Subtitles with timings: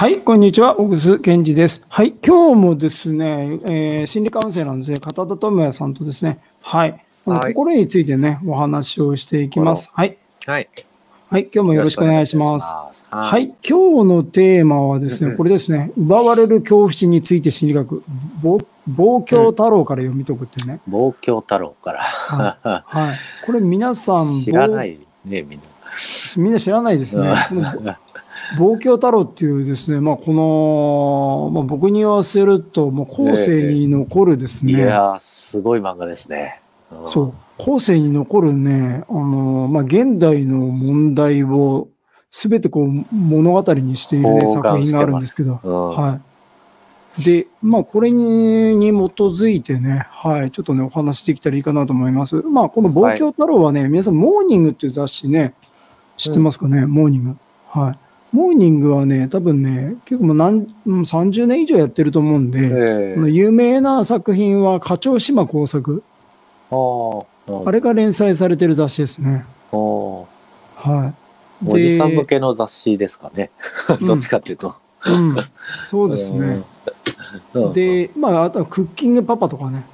[0.00, 0.76] はい、こんにちは。
[0.76, 1.84] 小楠健二です。
[1.90, 9.90] はい、今日もですね、えー心理カウンセラーのですね、片田智也さんとですね、はい、はい心についてね、お話をしていきます。
[9.92, 10.16] はい、
[10.46, 10.70] はい。
[11.28, 12.66] はい、今日もよろしくお願いします。
[13.00, 13.06] す。
[13.10, 13.44] ははい。
[13.44, 18.02] い、今日のテーマはですね、これですね、奪われる恐怖心について心理学、
[18.40, 22.00] ぼ望郷太郎から読み解くってね、望郷太郎から。
[22.00, 25.66] はい、これ皆さん、知らないね、みんな。
[26.38, 27.34] みんな知らないですね。
[28.58, 36.60] 望郷太郎っていうですね、まあ、この、まあ、僕に言わせると、もう後世に残るですね、いやー、すごい漫画ですね。
[36.92, 41.88] んそう、後世に残るね、あの、まあ、現代の問題を
[42.30, 46.20] すべてこう物語にしている、ね、作品があるんですけど、うんは
[47.18, 47.24] い。
[47.24, 52.36] で、まあ、これにに基づいてね、はい、ちょっとね、お話できたらいいかなと思います。
[52.36, 55.54] まあ、この望郷太郎はね、皆さん、モーニングっていう雑誌ね、
[56.16, 57.36] 知ってますかね、モーニング。
[57.68, 57.98] はい。
[58.32, 66.02] モーニングはね、多分ね、結構もう何、うん30年以上やってると思うんで、えこの有名な作品は、課長島工作。
[66.70, 67.26] えー。
[67.48, 69.44] ああれが連載されてる雑誌ですね。
[69.72, 71.12] は
[71.62, 71.68] い。
[71.68, 73.50] おじさん向でけの雑誌ですかね。
[74.00, 74.74] うん どっちかっていうと。
[75.06, 75.36] うん、
[75.76, 76.62] そうですね。
[77.54, 77.72] うん。
[77.72, 79.84] で、まあ、あとはクッキングパパとかね。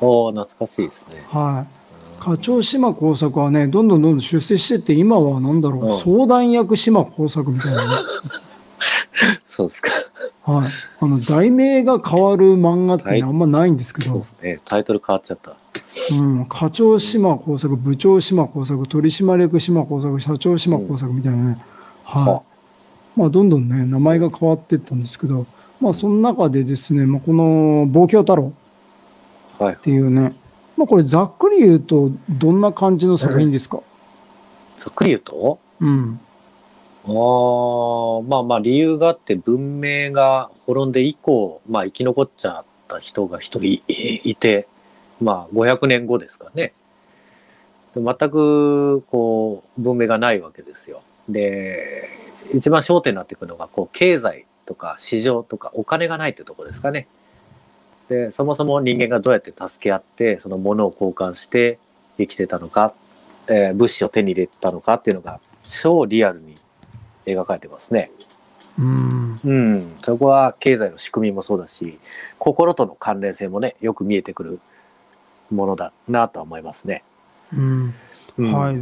[0.00, 1.24] おお懐かしいですね。
[1.28, 1.77] はい。
[2.18, 7.96] 課長島工作はね、どんどんどんどん出世してって、今はなんだろう、うん相談役島工作みたいなね。
[9.46, 9.90] そうですか。
[10.44, 10.68] はい。
[11.00, 14.60] あの、題名が変わる漫画ってあんまないんですけどそうで、すね。
[14.64, 15.56] タイトル変わっちゃった。
[16.12, 21.58] うん、課長島工作、部長島工作、取締役島工作、社長島工作みたいなね。
[22.04, 22.24] はい。
[22.24, 22.42] は
[23.16, 25.46] まあ、どんどんね、名前が変わっていったんですけど、
[25.80, 28.52] まあ、その中でですね、まあ、この、望郷太郎
[29.58, 29.76] はいっ。
[29.78, 30.34] ていうね、
[30.78, 33.80] まあ、これざっくり言うと、どんな感じの作品ですか？
[34.78, 35.58] ざっくり言うと？
[35.80, 36.20] うん。
[37.04, 44.68] ああ、まあまあ理由があって文明が滅んで以降、まあ生き残っちゃった人が一人いいて、
[45.20, 46.72] まあ500年後ですかね。
[47.92, 51.02] で全くこう文明がないわけですよ。
[51.28, 52.08] で、
[52.54, 57.08] 一番焦点になってくるのがこう経済とか市場とかお金がないってとこですかね。
[58.08, 61.78] で、そもそも人間がどうやって助け合ってそのものを交換して
[62.16, 62.94] 生きてたのか、
[63.48, 66.54] えー物資を手に入れたのかっていうのが超リアルに
[67.26, 68.10] 描かれてますね。
[68.78, 69.36] うん。
[69.44, 69.96] うん。
[70.02, 71.98] そこは経済の仕組みもそうだし、
[72.38, 74.60] 心との関連性もね、よく見えてくる
[75.50, 77.02] ものだなとは思いますね。
[77.52, 77.94] うん。
[78.38, 78.78] うんはい。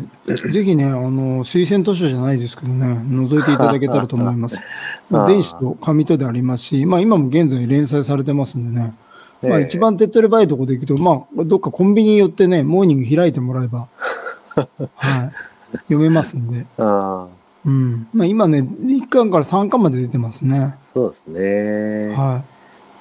[0.52, 4.60] ぜひね、あの、推薦図書じゃないですけどね、覗いていただけたらと思います。
[5.08, 8.94] まあ、電子と紙とでありますし、まあ、今も現在連載されてますんでね、
[9.42, 13.88] まあ、ええ一番手っ取り早いところでいくと、まあ、どっかコンビニに寄ってね、モーニング開いてもらえば、
[14.94, 15.24] は
[15.74, 16.66] い、読めますんで。
[16.78, 17.36] ああ
[17.66, 18.08] うん。
[18.14, 20.76] まあ、今ね、1巻から3巻まで出てますね。
[20.94, 22.14] そうですね。
[22.14, 22.42] は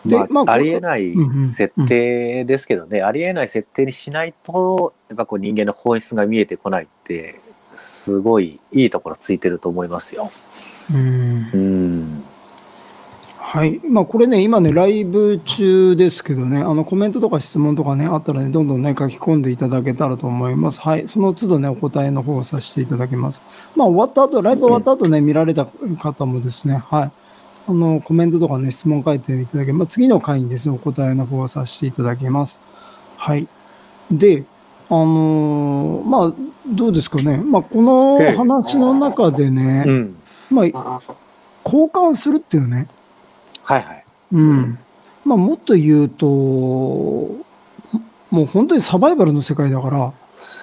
[0.05, 0.09] い。
[0.09, 7.41] でまあ、まあありえないうんうん設定ですけどね、ありえない設定にしないと、やっぱこう人間の本質が見えてこないって、
[7.75, 10.31] すごいいいところついてると思いますよ。
[10.93, 11.49] うん。
[11.53, 12.23] うん。
[13.47, 13.79] はい。
[13.87, 20.81] まあ、これね、今ね、ライブ中ですけどね、あの、コメントとか質問とかね、あったらね、どんどんね、書き込んでいただけたらと思います。
[20.81, 21.07] はい。
[21.07, 23.43] その都度ね、お答えの方をさせていただきます。
[23.75, 25.67] まあ、終わった後、ライブ終わった後ね、見られた
[25.99, 27.11] 方もですね、はい。
[27.67, 32.59] あの、コメントとかね、質問書いていただけまあ、次の回にですね、お答えの方をさせていただきます。
[33.15, 33.47] はい。
[34.09, 34.43] で、
[34.89, 36.33] あのーまあ、
[36.67, 37.37] どうですかね。
[37.37, 40.15] まあ、この話の中でね、うん。
[40.49, 40.99] まあ、
[41.63, 42.87] 交換するっていうね、
[43.65, 44.05] はいはい。
[44.31, 44.77] うん。
[45.25, 47.43] まあ、もっと言うと、も
[48.43, 50.13] う本当にサバイバルの世界だから、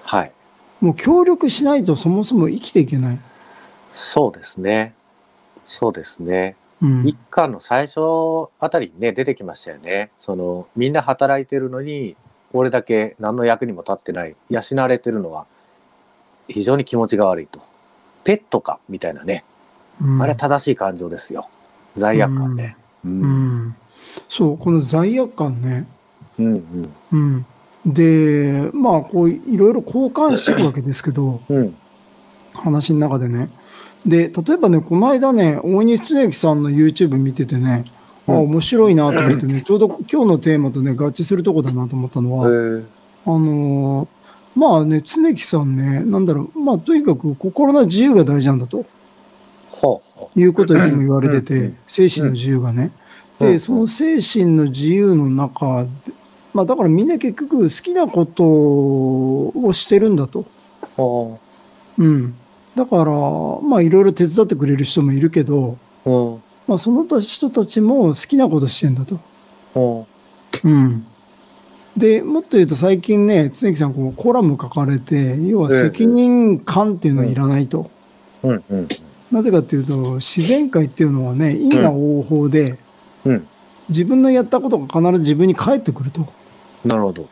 [0.04, 0.32] はい。
[0.80, 3.20] もう協力しないとそもそも生きていけない。
[3.92, 4.94] そうですね。
[5.66, 6.56] そうですね。
[6.80, 7.06] うん。
[7.06, 8.00] 一巻の最初
[8.60, 10.10] あたりにね、出てきましたよね。
[10.20, 12.16] その、みんな働いてるのに、
[12.52, 14.36] 俺だけ何の役にも立ってない。
[14.48, 15.46] 養われてるのは、
[16.48, 17.60] 非常に気持ちが悪いと。
[18.22, 19.44] ペットかみたいなね。
[20.00, 21.48] うんあれは正しい感情ですよ。
[21.96, 22.76] 罪悪感ね。
[23.04, 23.08] う。
[23.08, 23.76] うんん。
[24.28, 25.86] そう、この罪悪感ね。
[26.38, 26.46] うん。
[26.46, 26.92] うん。
[27.12, 27.46] うん。
[27.92, 31.74] で、まあ、こう、いろいろ交換していくわけですけど、うん。
[32.54, 33.50] 話の中でね。
[34.06, 37.84] で、例えばね、この間ね、大西恒之さんの YouTube 見ててね、
[38.26, 42.46] あ、うん面白いなと思ってね、ちょうど今日のテーマとね、合致するとこだなと思ったのは。
[43.24, 44.08] あのー
[44.54, 48.84] まあね、常木さんね、なんだろう、まあとにかく心の自由が大事なんだと
[50.36, 52.92] いうことをいつも言われてて精神の自由がね。
[53.38, 55.90] で、その精神の自由の中で、
[56.54, 60.46] まあだからみんな結局好きなことをしてるんだと。
[61.98, 62.04] う。
[62.04, 62.34] ん。
[62.74, 63.12] だから、
[63.62, 65.76] まあいろいろ手伝ってくれる人もいるけど。
[66.04, 69.18] ままあ、その人たちも好きなことしてんだと。
[69.74, 70.06] お
[70.64, 71.06] うん。
[71.96, 77.90] で、もっと言うと最近ね、つ木さんこうコラム書かれて、要は責任感っていうのはいらないと。
[78.42, 78.88] うんうん
[79.32, 82.78] なぜかっていうと、自然界っていうのはね、因果応報で、
[83.24, 83.48] うん。
[83.88, 86.28] 自分のやったことが必ず自分に返ってくると。
[86.84, 87.28] なるほど。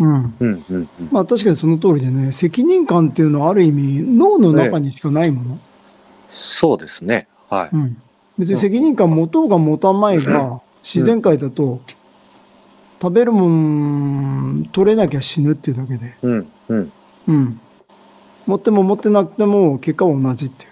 [0.00, 0.08] うん。
[0.08, 0.88] うんうんうん。
[1.10, 5.58] まあ確かにその通りでね、責任感っていうのはある意味脳の中にしかないもの。
[6.28, 7.28] そうですね。
[7.48, 7.70] はい。
[7.72, 8.02] うん。
[8.36, 11.80] 別に責任感持とうが持たまいが、自然界だと、
[13.00, 16.14] 食べるもん取れなきゃ死ぬっていうだけで。
[16.22, 16.92] うんうん
[17.28, 17.60] うん。
[18.46, 20.70] 持っても持ってなくても結果は同じっていう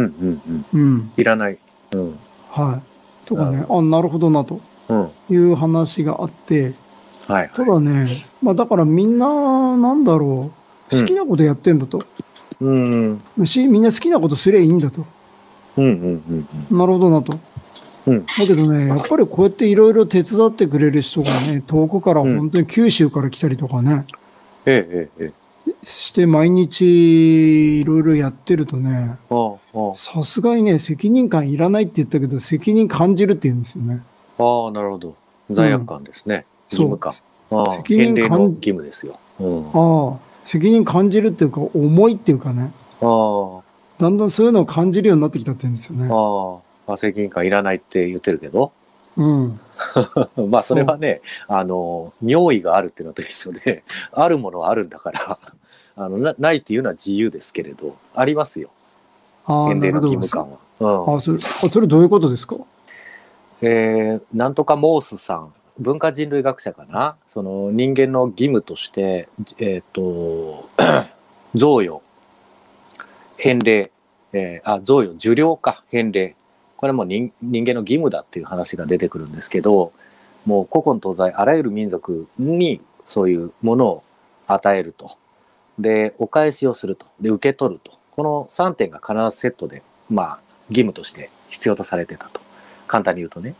[0.00, 0.64] んうんうん。
[0.72, 0.78] う。
[0.78, 1.12] うん。
[1.16, 1.58] いらない。
[1.92, 2.18] うん
[2.50, 3.26] はい。
[3.26, 5.10] とかねあ、なるほどなとうん。
[5.30, 6.74] いう話があって、
[7.26, 7.50] はい。
[7.54, 8.06] ただね、
[8.42, 10.52] まあだからみんな、なんだろ
[10.90, 12.00] う、好きなことやってんだと。
[12.60, 15.04] うんうんし、みんな好きなことすりゃいいんだと。
[15.76, 17.38] うんうんうんなるほどなと。
[18.06, 18.26] うん。
[18.26, 24.04] だけどね、やっぱりこうやっていろいろ手伝ってくれる人がね、遠くから本当に九州から来たりとかね、
[24.66, 25.41] ええええええ。
[25.84, 29.18] して毎日いろいろやってるとね、
[29.94, 34.02] さすがにね、責任感いらないって言ったけど、責任感じるって言うんですよね。
[34.38, 35.14] ああ、なるほど。
[35.50, 36.46] 罪悪感ですね。
[36.70, 37.12] 義務か。
[37.50, 39.18] ああ、責任感義務ですよ。
[39.40, 39.68] うん。
[39.68, 43.60] あああ、責任感じるっていうか、重いっていうかね、あ、
[43.98, 46.08] だんだんそういうのを感じるようになってきたって言うんですよね。
[46.88, 48.72] ああ、責任感いらないって言ってるけど、
[49.16, 49.60] うん。
[50.48, 55.38] まあそれはね、あの、尿意があるっていうのと一緒で、あるものはあるんだから、
[55.96, 58.70] あのなないっていうのは自由ですけれど、ありますよ。
[59.46, 60.58] 返礼の義務感は。
[60.80, 62.56] うんああ、それ、あそれどういうことですか？
[63.60, 69.28] えーなんとかモースさん、文化人類学者かな、その人間の義務として、
[69.58, 70.68] えっ、と、
[71.54, 72.02] 贈与、
[73.36, 73.92] 返礼、
[74.32, 76.34] えーあ、贈与、受領か、返礼。
[76.76, 79.92] これも人人間の義務だっていう話が出てくるんですけど、
[80.46, 84.02] もう古今東西あらゆる民族にそういうものを
[84.48, 85.16] 与えると。
[85.78, 87.06] で、お返しをすると。
[87.20, 87.92] で、受け取ると。
[88.10, 90.38] この3点が必ずセットで、まあ、
[90.68, 92.40] 義務として必要とされてたと。
[92.86, 93.54] 簡単に言うとね。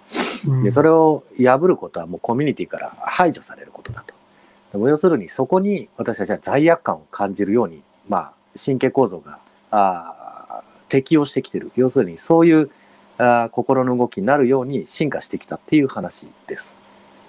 [0.47, 4.15] うんで、それを破ることはもうコミュニティから排除されることだと。
[4.79, 8.33] 要するにそこに私たちは罪悪感を感じるように、まあ、
[8.63, 9.39] 神経構造が
[9.71, 11.73] あー適応してきてる。
[11.77, 12.71] 要するにそういう
[13.19, 16.77] あー心の動きになるように進化してきたっていう話です。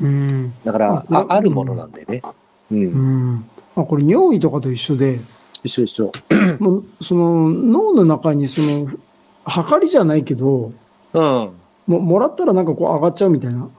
[0.01, 0.53] うん。
[0.63, 2.21] だから、ああるものなんでね。
[2.71, 2.79] うん。
[2.79, 2.85] う
[3.35, 3.49] ん。
[3.75, 5.19] あ、これ尿意とかと一緒で、
[5.63, 6.11] 一緒一緒。
[6.59, 8.87] もうその脳の中にその、
[9.45, 10.71] 測りじゃないけど、
[11.13, 11.51] うん。
[11.85, 13.69] ももらったらなんかこう上がっちゃうみたいな。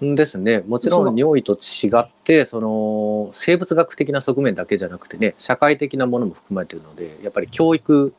[0.00, 0.62] ですね。
[0.66, 8.14] もちろん尿意と違って、その生物学的な側面だけじゃなくてね、社会的なものも含まれているので、やっぱり教育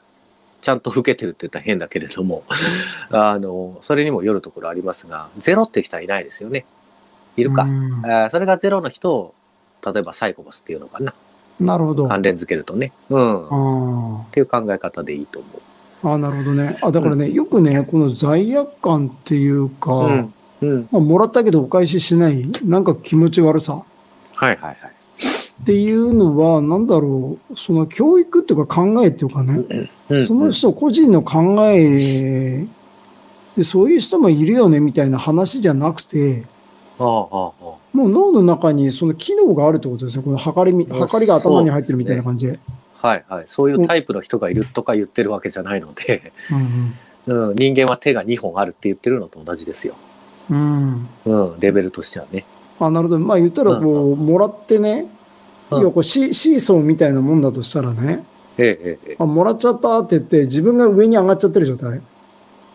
[0.62, 2.44] ちゃんと受けてるって言ったら変だけれども、
[3.12, 6.66] あの、それにもよるところありますが、ゼロって人はいないですよね。
[7.38, 7.66] いるか。
[8.30, 9.34] それがゼロの人を、
[9.86, 11.14] 例えばサイコパスっていうのかな。
[11.60, 12.06] なるほど。
[12.06, 12.92] あ関連づけるとね。
[13.10, 13.44] うん。
[13.44, 15.48] っあていう考え方でいいと思
[16.12, 16.78] ああ、なるほどね。
[16.82, 20.08] あ、だからね、よくね、この罪悪感っていうか、う。
[20.08, 20.34] うん。
[20.62, 20.88] うん。
[20.92, 23.74] まあ、もらったけどお返ししない、なんか気持ち悪さ
[24.36, 24.76] はいはいはい。
[25.62, 32.66] っていうのは、なんだろう、その教育っていうか考えっていうかね、うん、その人個人の考え
[33.58, 36.46] で、そういう人もいるよねみたいな話じゃなくて、
[36.98, 37.79] ああ、ああ。
[38.00, 40.24] もう脳の中にその機能があるってことですね。
[40.24, 42.60] この測りみ、うん測りが頭に入ってるみたいな感じで。
[42.94, 43.44] はいはい。
[43.46, 46.32] そういうタイプの人がいるとか言ってるわけじゃないので、
[47.28, 49.96] うんうん、人間は手が2本あるって言ってるのと同じですよ。
[50.50, 51.10] うん。
[51.26, 51.54] うん。
[51.54, 52.46] うん、レベルとしてはね。
[52.80, 53.20] あ、なるほど。
[53.20, 55.20] まあ言ったらこう、もらってね、うん
[55.72, 58.24] 要はこうシシーソーみたいなもんだとしたらね、
[58.58, 62.02] ええ、ええ、えあ、もらっちゃったって言って、自分が上に上がっちゃってる状態。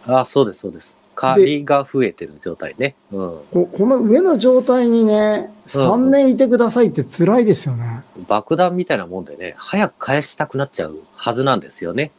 [0.07, 0.97] あ、そうです、そうです。
[1.15, 2.95] 借が増えてる状態ね。
[3.13, 3.41] うん。
[3.53, 8.03] ここの上の状態にね、うん3年いてくださいって辛いですよね。
[8.29, 12.11] 爆弾みたいなもんでね、早く返したくなっちゃうはずなんですよね。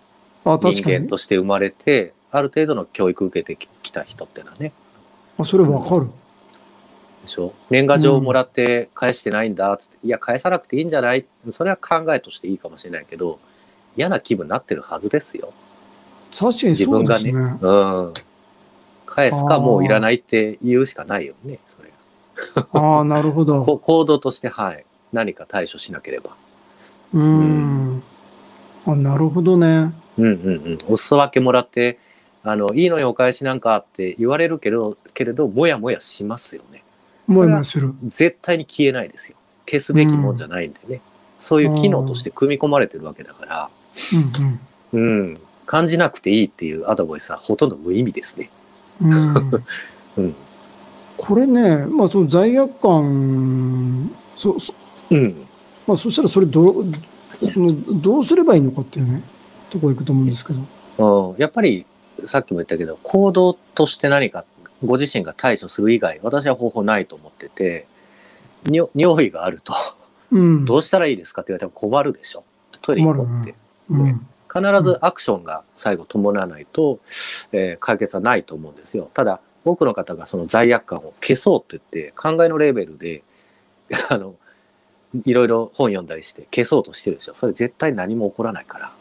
[0.43, 0.95] あ、確人かに。
[1.01, 4.71] 間として生まれて、ある程度の教育受けてきた人ってのはね。
[5.37, 6.07] あ、それわかる。
[7.23, 7.53] でしょ？
[7.69, 11.25] 年賀状をもらって返してないんだっつって、いや、返さなくていいんじゃない？
[11.51, 13.39] それは考えとしていいかもしれないけど、
[13.95, 15.53] 嫌な気分になってるはずですよ。
[16.31, 17.23] 確かに自そう分がね。
[17.25, 17.57] ですね。
[17.61, 18.13] うん。
[19.15, 21.60] 返すかもういらないって言うしかないよね。
[21.77, 21.91] それ
[22.74, 23.62] ああ、なるほど。
[23.65, 24.86] こ行動として、はい。
[25.13, 26.31] 何か対処しなければ。
[27.13, 28.03] うーん。
[28.86, 29.93] あ、なるほどね。
[30.17, 30.29] うんうんう
[30.72, 30.79] ん。
[30.89, 31.98] お裾分けもらって、
[32.43, 36.84] あの、いいのよお返しなんかって言われるけど、けれど、もやもやしますよね。
[37.25, 37.93] もやもやする。
[38.03, 39.38] 絶対に消えないですよ。
[39.65, 41.01] 消すべきもんじゃないんでね。
[41.39, 43.69] そういう機能として組み込まれてるわけだから、
[44.93, 45.29] うんうん。
[45.29, 45.39] うん。
[45.65, 48.50] 感じなくていいっていうアドバイスはほとんど無意味ですね。
[49.01, 49.63] うん
[50.17, 50.35] うん。
[51.17, 54.73] これね、まあ、その罪悪感、そそ
[55.11, 55.35] うん。
[55.87, 56.85] まあ、そしたらそれどう
[57.51, 59.23] その、どうすればいいのかっていうね、
[59.69, 60.53] とこ行くと思うんですけ
[60.97, 61.31] ど。
[61.31, 61.85] うん、やっぱり、
[62.25, 64.45] さっきも言ったけど、行動として何か、
[64.83, 67.87] ご自身が対処する以外、私は方法ないと思ってて、
[68.65, 69.73] にょ尿意があると、
[70.31, 70.65] うん。
[70.65, 72.43] どうしたらいいですかって言われても困るでしょ。
[72.81, 73.55] トイレ行こうって。
[73.89, 74.27] うん。
[74.55, 77.00] 必ずアクションが最後伴わないと、
[77.51, 79.09] えー解決はないと思うんですよ。
[79.13, 83.24] ただ、多くの方がその罪悪感を消そうと言って、考えのレベルで、
[84.09, 84.35] あの、
[85.25, 87.33] いろいろ本読んだりして消そうとしてるでしょ。
[87.35, 88.93] それ絶対何も起こらないから。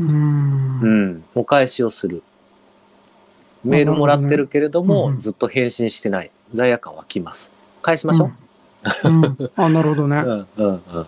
[0.00, 0.80] うん。
[0.80, 1.24] うん。
[1.34, 2.22] お返しをする。
[3.64, 6.30] メールもらってるけれども、うんずっと返信してない。
[6.52, 7.52] 罪悪感湧きます。
[7.82, 9.08] 返しましょう。
[9.08, 9.24] うん。
[9.24, 10.18] うんあ、なるほどね。
[10.18, 11.06] うん、うん、うん。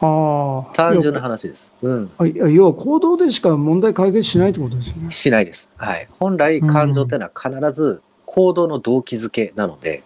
[0.00, 0.74] ああ。
[0.74, 1.72] 単純な話です。
[1.82, 2.10] うん。
[2.52, 5.10] 要は行動でしか問題解決しないってことですよね。
[5.10, 5.70] しないです。
[5.76, 6.08] はい。
[6.18, 10.02] 本来感情っていうのは必ず行動の動機づけなので、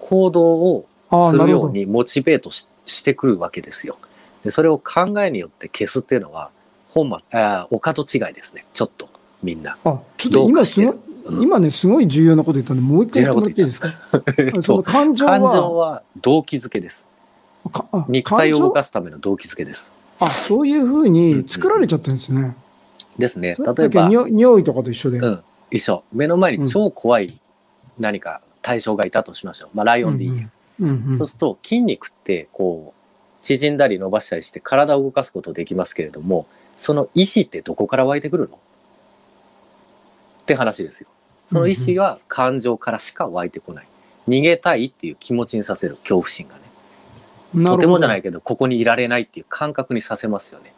[0.00, 0.86] 行動を
[1.30, 1.70] するよう。
[1.70, 3.98] にモチベートししてくるわけですよ。
[4.42, 6.50] でそれを考えによって消すっていうのは、
[6.88, 7.94] 本末、あーお門
[8.28, 8.64] 違いですね。
[8.72, 9.08] ちょっと、
[9.44, 9.76] みんな。
[9.84, 10.94] あ、ちょっと今すごい、
[11.40, 13.90] 今ね、すごい重要なこと言ったんで、もう一回言ってもらっていいですか？
[14.62, 17.06] その感情は、感情は動機づけです。
[18.08, 19.92] 肉体を動感かすための動機づけです。
[20.18, 22.56] 情あ、そういうふうに作られちゃってるんですね。
[23.18, 23.54] ですね。
[23.56, 25.18] さ例えば、っき尿尿意とかと一緒で。
[25.18, 25.40] うん、
[25.70, 26.02] 一緒。
[26.12, 27.40] 目の前に超怖い
[27.98, 29.70] 何か対象がいたとしましょう。
[29.74, 30.34] まあ、ライオンでいいや。
[30.34, 36.46] うんうんそうすると筋肉ってこう縮んだり伸ばしたりして体を動かすことできますけれども
[36.78, 38.56] その意志ってどこから湧いてくるの？
[38.56, 38.58] っ
[40.46, 41.08] て話ですよ。
[41.48, 43.86] その意志は感情からしか湧いてこない。
[44.26, 46.62] 逃げたいっていう気持ちにさせる恐怖心がね。
[47.54, 50.72] とてもじゃないけどここにいられないっていう感覚にさせますよね。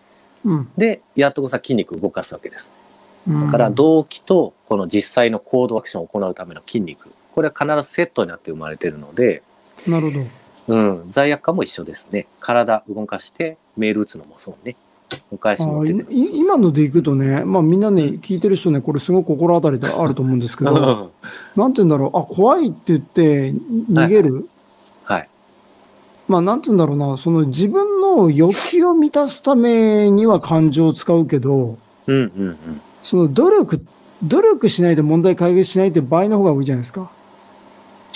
[0.44, 2.70] うんでやっとこさ筋肉を動かすわけです。
[3.28, 9.42] うんだから動機とこの実際の行動アクションを行うための筋肉これは必ずセットになって生まれてるので
[9.86, 10.26] なるほど。
[10.68, 12.26] うん、罪悪感も一緒ですね。
[12.40, 14.76] 体動かしてメール打つのもそうね。
[15.30, 15.62] お返し
[16.32, 21.10] 今のでいくとね、まあみんなね、聞いてる人ね、これすごく心当たりであると思うんですけど、
[21.56, 23.52] なんて言うんだろう、あ、怖いって言って
[23.90, 24.34] 逃げる。
[24.34, 24.44] はい。
[26.32, 32.80] まあなんて言うんだろうな、その自分の欲求を満たすためには感情を使うけど、うんうんうん。
[33.02, 33.84] その努力、
[34.22, 37.12] 努力しないで問題解決しないって場合の方が多いじゃないですか。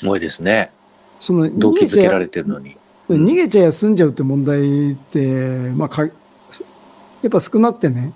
[0.02, 0.70] 多いですね。
[1.18, 2.78] その動機逃げちゃづけられてるのに。
[3.11, 8.14] 逃げちゃや済んじゃうって問題って、まあか、やっぱ少なくてね、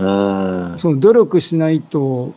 [0.00, 0.74] うん。
[0.76, 2.34] その努力しないと、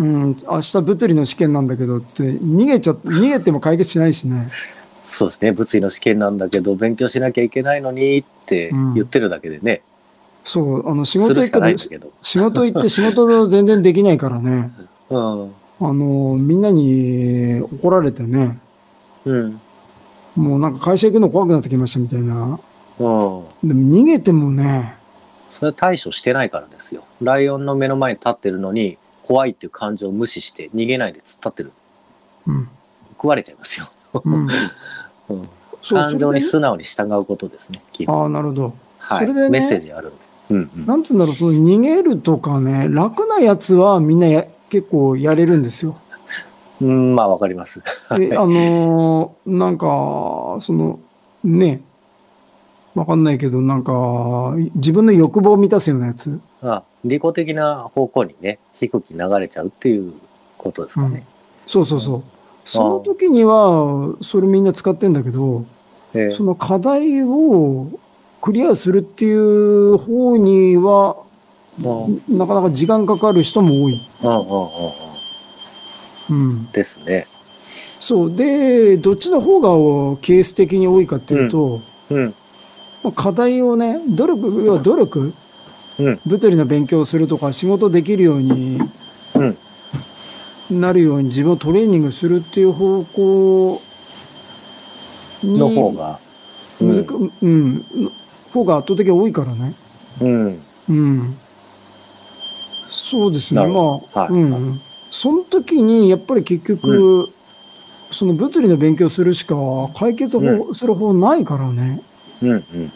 [0.00, 4.50] うん、明日物理の試験なんだけどって、逃げちゃ、逃げても解決しないしね。
[5.04, 5.52] そうですね。
[5.52, 9.82] 物理の試験なんだけど、勉強しなきゃいけないのにって言ってるだけでね。
[10.44, 12.12] そう、あの、仕す事行くと、だけど。
[12.22, 14.72] 仕事行って仕事全然できないからね、
[15.10, 15.50] うん。
[15.80, 18.58] あの、みんなに怒られてね、
[19.24, 19.60] うん。
[20.36, 22.34] もうなんか会社行くの怖くなってきましたみたいな。
[22.34, 22.58] うん。
[22.98, 24.94] でも逃げてもね、
[25.58, 27.04] それは対処してないからですよ。
[27.20, 31.72] ライオンの目の前に立ってるのに、怖いっていう感情を無視して逃げないで突っ立ってる。
[32.46, 32.68] うん。
[33.12, 33.88] 食われちゃいますよ。
[34.12, 34.46] うん。
[34.46, 34.50] う
[35.88, 37.82] 感情にそ素直に従うことですね。
[38.06, 38.74] ああ、なるほど。
[38.98, 39.26] はい。
[39.26, 40.16] それでねメッセージあるんで。
[40.50, 40.86] うんうん。
[40.86, 45.96] なんつうんだろう、その逃げるとかね、楽なやつはみんなや結構やれるんですよ。
[46.80, 47.82] うん、まあわかります。
[48.16, 50.98] で、あのーなんか、その、
[51.44, 51.82] ね、
[52.94, 56.40] わかんないけど、なんか、自分の欲望を満たすようなやつ。
[56.62, 60.12] あ利己的な方向にね、低く流れちゃうっていう
[60.58, 61.24] ことですかね。
[61.66, 62.22] そうそうそう。
[62.64, 65.64] その時には、それみんな使ってんだけど、
[66.14, 67.88] ええその課題を
[68.42, 71.16] クリアするっていう方には、
[71.82, 74.00] うんうんなかなか時間かかる人も多い。
[74.22, 76.70] うんうんうんうん。
[76.70, 77.26] ですね。
[77.98, 78.36] そう。
[78.36, 82.34] で、どっちの方がケース的に多いかっていうと、うん。
[83.02, 85.32] まあ課題をね、努力、要は努力、
[85.98, 88.78] うん物理の勉強をするとか、仕事できるように
[89.34, 89.56] うん。
[90.80, 93.82] なるように自分をトレーニングするっていう方向
[95.42, 96.18] に、の方が。
[96.80, 97.84] むずく、うん、
[98.52, 99.74] 方が圧倒的に多いからね。
[100.20, 100.62] うん。
[100.88, 101.36] うん。
[102.90, 103.60] そうですね。
[103.60, 104.80] まあ、ほはいうんうん。
[105.10, 107.30] その時に、やっぱり結局、
[108.10, 109.56] その物理の勉強するしか
[109.94, 112.02] 解決法、する方ないからね。
[112.42, 112.92] うんうん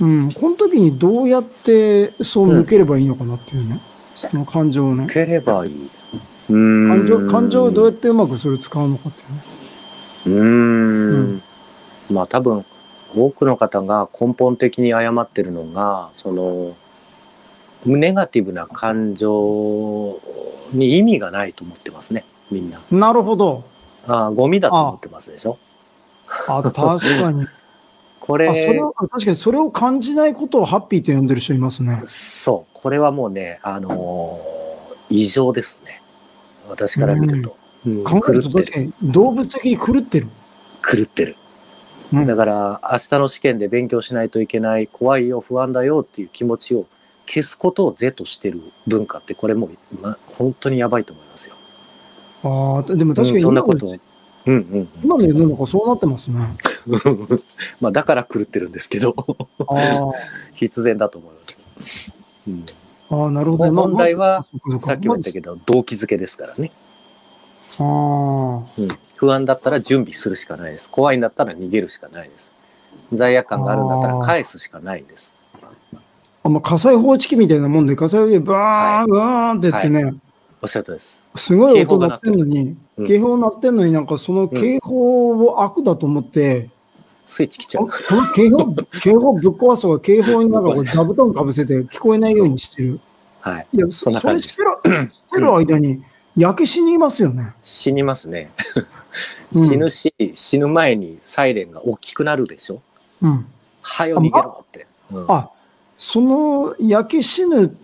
[0.00, 0.22] うん。
[0.22, 0.32] うん。
[0.32, 3.80] この時にどうやってそう向ければいいのかなっていうね。
[4.14, 5.06] その感情をね。
[5.10, 5.90] ければいい。
[6.48, 9.42] 感情、感情をどうやってうまくそれを使うのかっていうね。
[10.26, 11.42] うーん。
[12.10, 12.64] まあ多分、
[13.16, 16.74] 多くの方が根本的に誤ってるのが、その、
[17.86, 20.18] ネガティブな感情
[20.72, 22.80] に意味がないと思ってますね、みんな。
[22.90, 23.64] なるほど。
[24.06, 25.58] あーゴミだと思ってますでしょ？
[26.46, 27.46] あ、確かに。
[28.20, 32.02] こあ、それ確かにそれを感じないことをハッピーと呼んでる人いますね。
[32.04, 34.58] そう、これはもうね、あのー
[35.10, 36.02] 異常ですね。
[36.68, 37.50] 私から見ると。
[37.50, 37.58] うん
[38.04, 38.50] 考えると。
[38.50, 40.26] 確かに動物的に狂ってる。
[40.82, 41.36] 狂ってる。
[42.12, 46.86] うんだから、明日の試験で勉強しないといけない、怖いよ、不安だよっていう気持ちを
[47.26, 51.54] 消すことを是としてる文化って、これもう、ま、本当にやばいと思いますよ。
[52.42, 53.96] ああ、でも確かうんに今のそんなことを。
[54.46, 56.40] うんうん今の世の中そうなってますね。
[56.86, 57.28] うん。
[57.80, 59.14] まあ、だから狂ってるんですけど、
[59.68, 60.12] あ
[60.54, 61.32] 必然だと思い
[61.76, 62.12] ます。
[62.46, 62.64] うん、
[63.10, 64.44] あ、なるほど問題は、
[64.80, 66.70] さっきも言ったけど、動機づけですからね。
[67.80, 70.90] あうん、不安だったら準備するしかないです。
[70.90, 72.52] 怖いんだったら逃げるしかないです。
[73.12, 75.34] 罪悪感があるんだったら返すしかないんです。
[76.42, 76.48] あ。
[76.48, 80.14] まあ、火災報知器みたいなもんで、火災報知器バーン、バーンって言ってね、
[80.60, 81.22] おっしゃるとりです。
[81.34, 82.60] すごい音鳴ってんのに、
[82.96, 86.68] うん警報鳴ってんのになんかその警報を悪だと思って、
[87.30, 87.88] スイッチ来ちゃう。
[88.34, 92.98] 警報、 警報ぶっ壊すとか、警報になんか座布団かぶせて聞こえないようにしてる。
[93.40, 93.66] はい。
[93.74, 96.02] いや、そそれしてる、してる間に
[96.34, 97.52] 焼け死にますよね。
[97.64, 98.50] 死にますね。
[99.52, 102.80] うん死ぬし、死ぬ前にサイレンが大きくなるでしょ？
[103.22, 103.46] うん。
[103.82, 104.86] はよ逃げろって。
[105.12, 105.50] うんあ、
[105.98, 107.76] その焼け死ぬ、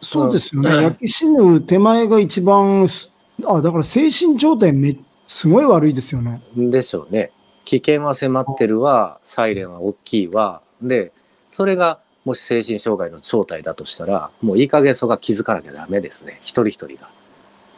[0.00, 0.70] そうですよね。
[0.70, 3.10] うん焼け死ぬ手前が一番す、
[3.44, 4.96] あ、だから精神状態め、
[5.28, 6.40] すごい悪いですよね。
[6.56, 7.30] でしょうね。
[7.68, 10.62] 危険は迫ってるわ、サイレンは大きいわ。
[10.80, 11.12] で、
[11.52, 16.38] それがもし精神障害の正体だとしたら、もういい加減そこは気づかなきゃダメですね。
[16.40, 17.10] 一人一人が。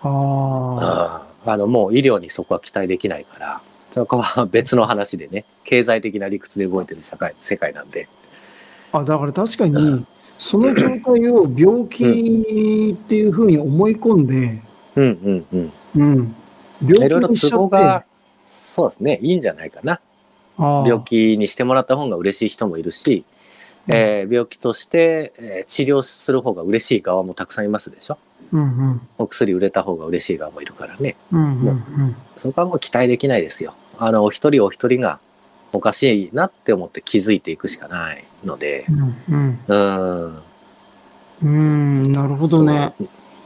[0.03, 8.09] ああの、もう医療にそこは期待できないから、そこは別の話でね、経済的な理屈で動いてる社会、世界なんで。
[8.93, 8.99] あ。
[9.01, 10.07] あ、だから確かに、
[10.39, 14.63] その状態を病気っていうふうに思い込んで、
[14.95, 15.73] うんうんうん。
[15.97, 16.35] うん。
[16.81, 18.05] い病気にしちゃって、合が、
[18.50, 20.00] そうですね、いいんじゃないかな。
[20.58, 23.25] 病気にしてもらった方が嬉しい人もいるし、
[23.89, 28.19] えー病気として、えー治療する方が嬉しい側もたくさんいますでしょ。
[28.52, 29.00] うんうん。
[29.19, 31.17] お薬売れた方が嬉しい側もいるからね。
[31.32, 32.17] うんうんうん。
[32.39, 33.75] そこはもう期待できないですよ。
[33.99, 35.21] あの、お一人お一人が
[35.73, 39.58] おかしいなって思って気づいていくしかないので、うんうん。
[39.69, 40.43] うん。
[41.43, 42.93] うん、なるほどね。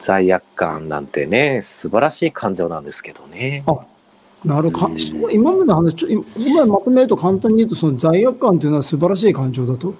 [0.01, 3.63] 罪悪感なんてね、素晴らしい感情なんですけどね。
[3.67, 3.79] あ
[4.45, 4.91] なるか
[5.33, 9.95] 今までの話、ちょ今今まとめると簡単に言うと、その罪悪感というのは素晴らしい感情だと。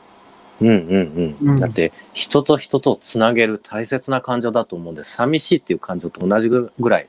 [0.61, 1.57] うんうんううんん。
[1.57, 7.09] だって、人と人とをつなげる大切な感情だと思うんで、寂しいっていう感情と同じぐらい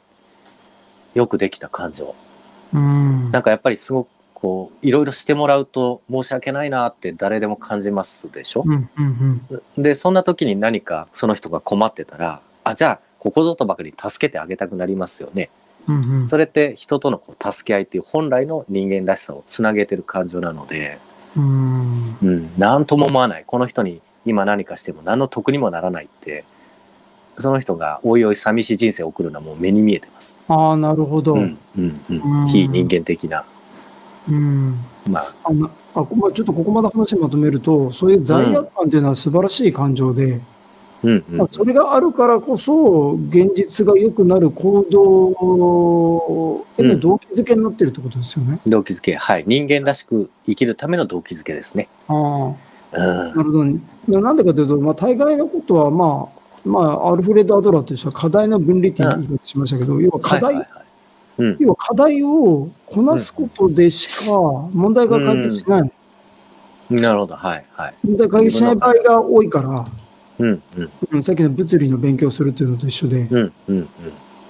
[1.13, 2.15] よくできた感情。
[2.74, 3.32] うん。
[3.32, 8.63] なんかやっぱりすごくこう、いろいろしてもらうと申し訳ないなって誰でも感じますでしょ？
[8.65, 9.41] うんうん
[9.78, 9.82] うん。
[9.84, 15.50] で、そんな時に何かその人が困ってたら、あ、じゃあ、ここぞとばかりに助けてあげたくなりますよね。
[15.88, 20.98] うんうんそれって人とのこう助け合いっていう本来の人間らしさをつなげてる感情なので、
[21.38, 23.43] うんうん、なんとも思わない。
[23.45, 26.45] この人に今何かしても何の得にもならないって、
[27.38, 30.38] その人がおいおい寂しい人生を送るのはもう目に見えてます。
[30.48, 31.34] ああ、なるほど。
[31.36, 32.48] ううんん、うん、ううんん。
[32.48, 33.45] 非人間的な。
[34.28, 40.41] うんまあ、あなあちょっとここまで話まとめると、そういう罪悪感というのは素晴らしい感情で、うん、
[41.03, 41.47] うんまあ、。
[41.47, 48.60] それがあるからこそ、現実が良くなる行動への動機づけになってるってことですよね。
[48.65, 49.15] 動機づけ。
[49.15, 49.43] はい。
[49.45, 51.88] 人間らしく生きるための動機づけですね。
[52.08, 52.17] ああ。
[52.17, 52.55] うん。
[52.93, 53.79] なるほどね。
[54.08, 56.36] ななんでかというと、まあ、大概のことは、まあ、
[56.67, 60.86] まあ、アルフレッド・アドラーという人は課題の分離って言い方しましたけど、要は課題、はいはいはい。
[61.38, 61.58] うん。
[61.60, 64.31] 要は課題をこなすことでしか
[64.73, 65.91] 問題が解決しない。
[66.89, 67.36] なるほど。
[67.36, 67.93] はいはい。
[68.03, 69.88] 問題解決しない場合が多いから、
[70.39, 73.88] うん、うん、うんさっきの物理の勉強するっていうのと一緒で、うん、うん、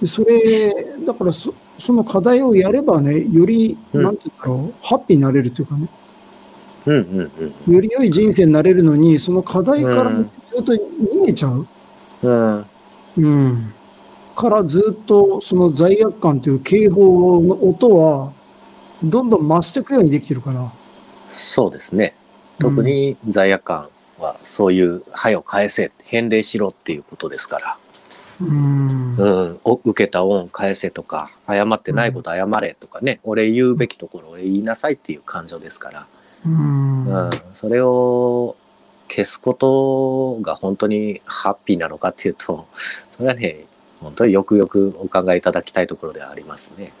[0.00, 5.88] でそれ、だからそその課題をやればね、より、うんなんて言うんだろう、ハッピーになれるというかね、
[6.86, 6.96] うん。
[6.96, 7.74] うん、うん、うん。
[7.74, 11.66] より良い人生になれるのに、その課題からうんずっと逃げちゃう。
[12.22, 12.66] うん。
[13.18, 13.72] うん。
[14.34, 18.32] からずっとその罪悪感という警報の音は、
[19.02, 20.70] どんどん増していくようにできてるから。
[21.32, 22.14] そうですね。
[22.58, 27.78] 特に罪悪感はそういう「はよ返せ」返礼しろっていうことですから、
[28.40, 29.16] うん。
[29.16, 36.06] うん、お受けた恩返せとか謝ってないこと謝れとかね、俺言うべきところ俺言いなさいっていう感情ですから、
[36.44, 37.06] うん。
[37.06, 38.56] うん、それを
[39.08, 42.66] 消すことが本当にハッピーなのかっていうと
[43.16, 43.64] それはね
[44.00, 46.92] 本当によくよくお考えいただきたいところではありますね。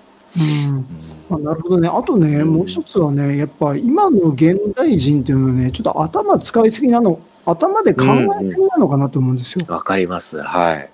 [1.30, 1.88] うんなるほどね。
[1.88, 8.04] あとね、うんもう一つはね、やっぱ今の現代人っていうのはね、ちょっと頭使いすぎなの、頭で考
[8.40, 9.64] えすぎなのかなと思うんですよ。
[9.68, 10.40] わかります。
[10.42, 10.90] はい。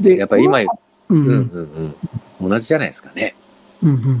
[0.00, 0.66] で、やっぱり今、う
[1.10, 1.94] うんんううんん
[2.40, 2.48] うん。
[2.48, 3.34] 同じじゃないですかね。
[3.82, 4.18] うんうん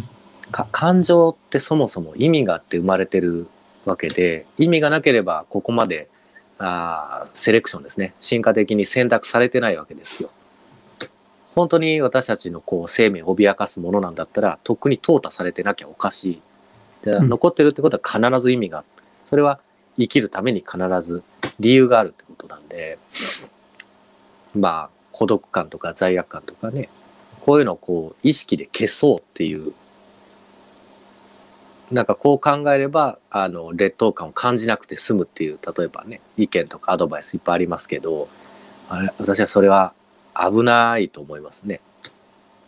[0.50, 3.46] か感情ってそもそも意味があって生まれてる
[3.86, 6.08] わけで、意味がなければここまで、
[6.58, 8.14] あーセレクションですね。
[8.20, 10.30] 進化的に選択されてないわけですよ。
[11.54, 16.42] 本当に私たちのこう生命を脅かすものなんだったら、とっくに淘汰されてなきゃおかしい。
[17.04, 18.86] でうん残ってるってことは必ず意味がある。
[19.26, 19.60] それは
[19.96, 21.22] 生きるために必ず
[21.60, 22.98] 理由があるってことなんで、
[24.54, 26.88] まあ、孤独感とか罪悪感とかね、
[27.40, 29.72] こういうのをこう意識で消そうっていう、
[31.92, 38.28] なんかこう考えれば、あの、劣等感を感じなくて済むっていう、例えばね、意見とかアドバイスいっぱいありますけど、
[38.88, 39.92] あれ私はそれは
[40.34, 41.80] 危ないと思いますね。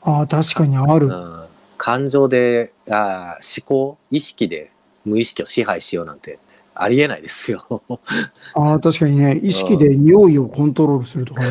[0.02, 1.06] ああ、確かにある。
[1.06, 1.44] うん、
[1.76, 4.70] 感情であー思考意識で
[5.04, 6.38] 無意識を支配しようなんて
[6.74, 7.64] ありえないですよ。
[8.54, 11.48] ああ、確かにね、意識で匂いをコントロールするとかね。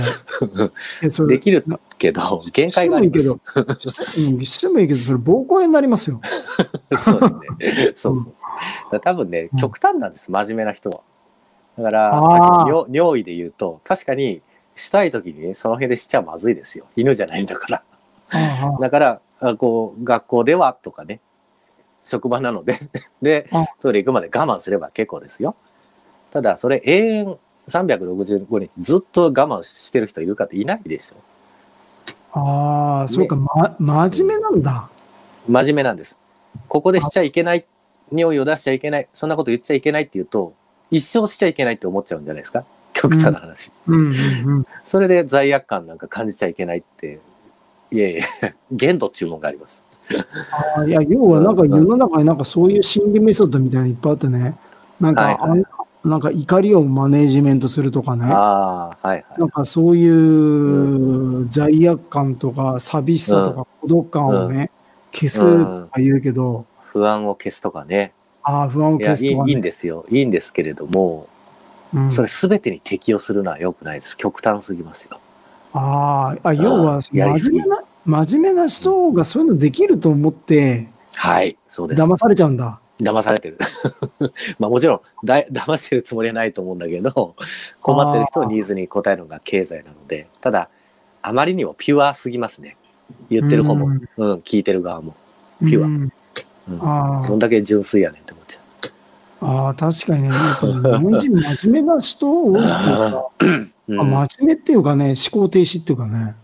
[1.28, 3.30] できるなけど限界があります。
[3.30, 6.21] うんしてもいいけど、それ暴行炎になりますよ。
[6.97, 7.91] そうですね。
[7.95, 8.99] そうそうそう。
[8.99, 11.01] 多分ねうん極端なんです真面目な人は。
[11.78, 14.41] だから尿意で言うと確かに
[14.76, 16.86] したい時にねその辺でしちゃまずいですよ。
[16.96, 17.84] 犬じゃないんだから。
[18.80, 21.20] だから、あこう、学校ではとかね、
[22.04, 22.80] 職場なので、
[23.22, 25.56] であ、トイレ行くまで我慢すれば結構ですよ。
[26.32, 31.16] ただ、それ永遠365日ずっと我慢してる人いるかっていないでしょ。
[32.38, 34.90] ああ、そうか、ま、真面目なんだ。
[35.48, 36.20] 真面目なんです。
[36.68, 37.66] ここでしちゃいけない、
[38.12, 40.54] 尿意を出しちゃいけない、そんなこと言っちゃいけないって言うと、
[40.92, 42.66] 一生しちゃいけないって思っちゃうんじゃないですか。
[43.10, 43.72] 極端な話。
[43.88, 44.65] うんうんうん。
[44.84, 47.20] それで罪悪感なんか感じちゃいけないって、
[47.91, 48.26] いやいや、
[48.72, 49.84] 限度注文があります。
[50.52, 54.56] ああいや、要はなんか世の中になんかそういう心理メソッドみたいなのいっぱいあってね、
[55.00, 55.63] なんか、はいはい
[56.06, 59.39] なんか怒りをマネージメントするとかね、ああ、はいはい。
[59.39, 64.70] なんかそういう罪悪感とか寂しさとか孤独感をね、
[65.12, 68.13] 消すとか言うけど、不安を消すとかね。
[68.44, 69.52] ああ、不安を消すとか、ね。
[69.52, 70.06] いいんですよ。
[70.12, 71.28] いいんですけれども、
[71.95, 74.17] うんそれ全てに適用するのは良くないです。
[74.17, 75.19] 極端すぎますよ。
[75.73, 82.01] ああ、あ要は真面目な、真面目な人がそういうのできると思って、はい、そうです。
[82.01, 82.79] 騙されちゃうんだ。
[82.99, 83.58] 騙されてる。
[84.60, 87.36] まあもちろんだい、騙してるつもりはないと思うんだけど、
[87.81, 90.69] 困ってる人のニーズに応えるのが経済なので、ただ、
[91.21, 92.77] あまりにもピュアすぎますね。
[93.29, 95.15] 言ってる方も、うんうん、聞いてる側も。
[95.62, 96.12] ピュアうんうん
[96.81, 98.25] あどんだけ純粋やねん
[99.45, 106.36] あああ、確かにね、日本人真面目な人多いっていうか、真面目っていうかね、思考停止っていうかね、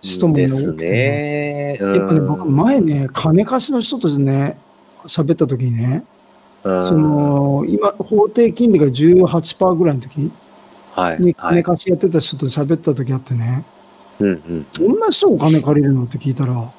[0.00, 1.76] 人もね。
[1.80, 4.58] やっぱね、僕前ね、金貸しの人とね、
[5.06, 6.04] 喋った時にね、
[6.64, 6.82] うん。
[6.82, 10.30] その、今、法定金利が18%ぐらいの時
[10.92, 11.62] はい、にはい。
[11.62, 13.64] 金貸しやってた人と喋った時あってね。
[14.18, 16.70] どんな人お金借りるのって聞いたら、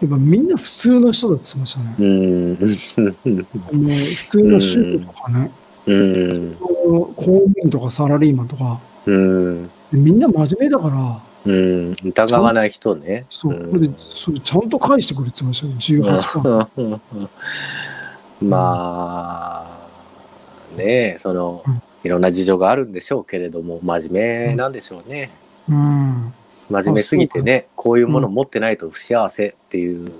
[0.00, 1.94] やっぱみんな普通の人だって言ってましたね。
[1.98, 2.06] うん。
[2.06, 2.56] うん。
[2.56, 5.50] もう普通の主婦とかね、
[5.86, 6.56] うん。
[6.56, 9.70] 公務員とかサラリーマンとか、うん。
[9.92, 11.92] みんな真面目だから、うん。
[12.04, 13.24] 疑わない人ね。
[13.30, 16.10] そう、んこれでそれちゃんと返してくれって言ってましたよ、
[16.70, 17.00] 18%。
[18.44, 19.80] ま
[20.74, 25.30] あ、ねえ、そのうん、いろんな事情があるんでしょうけれども、真面目なんでしょうね。
[25.70, 26.34] うん。
[26.70, 30.10] 真面目すぎてね、こういうものを持ってないと不幸せっていう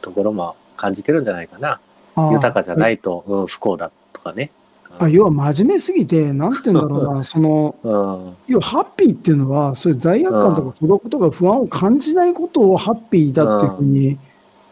[0.00, 1.80] ところも感じてるんじゃないかな。
[2.16, 4.50] 豊かじゃないと、うん、不幸だとかね。
[4.98, 8.36] あ要は真面目すぎて、なんて言うんだろうな、 その、うん。
[8.46, 14.18] 要はハッピーっていうのは、そういう罪悪感とか孤独とか不安を感じないことをハッピーだっていうふうに、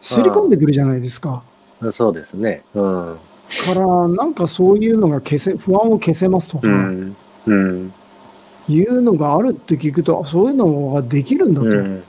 [0.01, 1.43] すり込んでくるじゃないですか。
[1.91, 2.63] そうですね。
[2.75, 3.17] うん。
[3.75, 7.17] から、なんかそういうのが消せ、不安を消せますとか、うん。
[7.47, 7.93] うん。
[8.73, 11.67] いうのがあるって聞くと、そういうのができるんだと。
[11.67, 12.03] うん。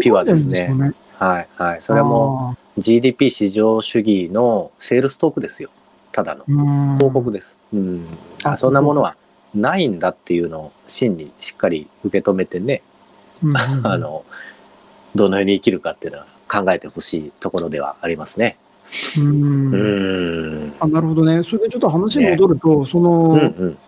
[0.00, 0.94] ピュアですね。
[1.18, 1.48] はい。
[1.56, 1.82] はい。
[1.82, 5.70] それはもう GDP 市場主義のセールストークですよ。
[6.12, 6.44] ただの。
[6.96, 7.58] 広告です。
[7.72, 8.06] うん。
[8.44, 9.16] ああそんなものは
[9.54, 12.82] ないんだっていうのを真にしっかり受け止めてね、
[13.84, 14.24] あの、
[15.14, 18.58] どのように生きるかっていうのは考えてほしいところではありますね。
[19.18, 19.76] うんう
[20.66, 20.72] ん。
[20.78, 21.42] あなるほどね。
[21.42, 23.78] それでちょっと話に戻ると、その、うんうん。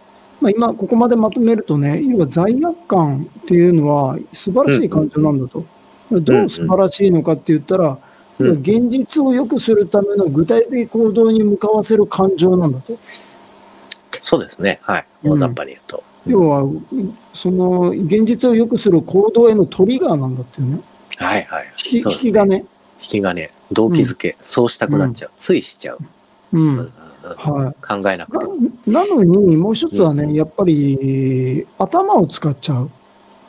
[0.40, 5.64] まあ、今ここまでまとめるとね、要は罪悪感っていうのは素晴らしい感情なんだと。
[6.11, 7.98] どう素晴らしいのかって言ったら、うん
[8.38, 12.96] 現実を良くするための具体的行動に向かわせる感情なんだと。
[14.22, 14.79] そうですね。
[14.83, 15.07] はい。
[15.24, 16.05] うん大雑把に言うと。
[16.24, 16.64] 要は、
[17.33, 20.81] その現実を良くする行動へのトリガーなんだっていうね。
[21.16, 21.66] はいはい。
[21.85, 22.57] 引きねき金。
[22.59, 22.64] 引
[23.01, 25.31] き金、動機づけ、そうしたくなっちゃう。
[25.37, 25.98] ついしちゃう。
[26.53, 26.92] うん。
[27.36, 28.54] 考えなくても。
[28.86, 32.90] ななのに、もう一つはね、うんやっぱり頭を使っちゃう。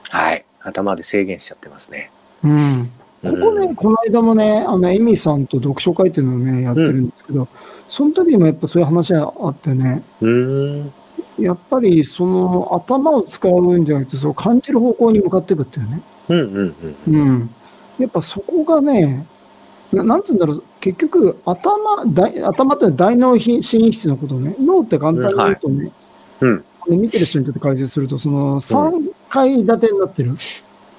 [0.09, 0.45] はい。
[0.61, 2.11] 頭で制限しちゃってますね。
[2.43, 2.91] うん。
[3.21, 7.47] ここね、うんこの間もね、あの、エミさんと読書会っていうのをね、やってるんですけど、
[7.87, 10.93] その時もやっぱそういう話があってね、うーん。
[11.37, 16.01] やっぱりその頭を使うんじゃなくて、そう感じる方向に向かっていくっていうね。
[16.29, 17.15] うんうんうん。
[17.15, 17.49] うん。
[17.97, 19.25] やっぱそこがね、
[19.91, 25.91] ななんつうんだろう、結局、頭、大頭って大脳皮心室のことをね、脳って簡単に言うとね、
[26.41, 30.31] うんあの見てる人にとって解説すると、その3階建てになってる、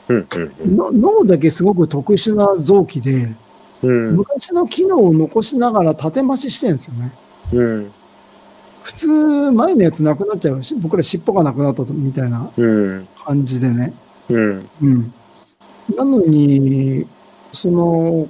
[0.09, 3.35] うんうんの脳だけすごく特殊な臓器で、
[3.83, 4.09] うん。
[4.09, 7.13] うん昔の機能を残しながら縦増ししてるんですよね。
[7.53, 7.93] うん
[8.83, 13.93] 普通、前のやつなくなっちゃうし、僕ら尻尾がなくなったとみたいなうん感じでね。
[14.29, 15.15] うんうん。
[15.97, 17.07] なのに、
[17.53, 18.29] その、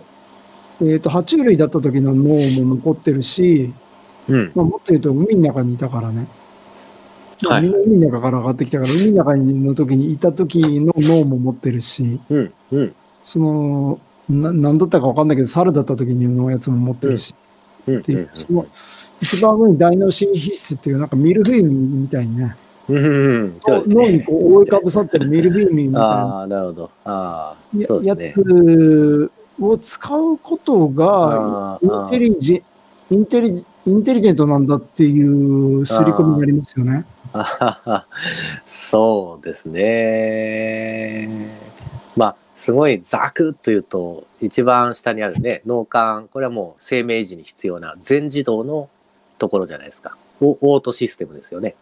[0.83, 3.73] えっ、と、爬虫類だった時の脳も残ってるし、
[4.29, 6.27] うんまあ、もっと言うと海の中にいたからね。
[7.43, 17.35] まあはいみんな海の中から上がってきたから、海の中の時にいた時の脳も持ってるし、うんうんその、な何だったか分かんないけど、猿だった時のやつも持ってるし、
[17.87, 18.67] うんっていう、その、
[19.21, 22.57] 一番上に大脳神皮質っていう、なんかミルフィーユみたいにね、
[22.91, 24.21] 脳にね。
[24.21, 26.91] こう覆いかぶさってるミルフィーユみたいなああ、なるほど。
[27.05, 28.17] ああ、や。
[28.17, 32.63] つを使うことがインテリジ
[33.11, 37.07] インテリインテリジェントなんだっていう刷り込みになりますよね。
[38.67, 41.29] そうですね。
[42.17, 48.89] まあ、すごいざくっと言うと、一番下にあるね、脳幹、これはもう生命維持に必要な全自動の
[49.39, 50.17] ところじゃないですか。
[50.41, 51.75] オオートシステムですよね。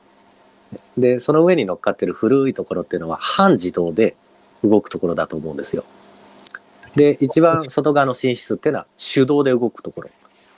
[0.97, 4.17] で、その上に乗っかってる古いところっていうのは半自動で
[4.63, 5.85] 動くところだと思うんですよ。
[6.99, 10.11] で、一番外側の寝室っていうのは手動で動くところ。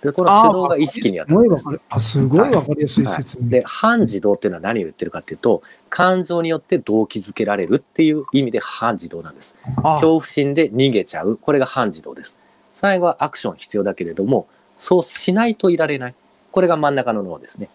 [0.03, 3.51] で、この手動が意識に当たるんですあすごいわかりやすい説明。
[3.51, 9.55] で、半自動っていうのは何を言ってるかっていうと、感情によって動機づけられるっていう意味で半自動なんです。
[9.77, 11.37] あ恐怖心で逃げちゃう。
[11.37, 12.39] これが半自動です。
[12.75, 14.49] 最後はアクション必要だけれども、
[14.79, 16.15] そうしないといられない。
[16.51, 17.69] これが真ん中の脳ですね。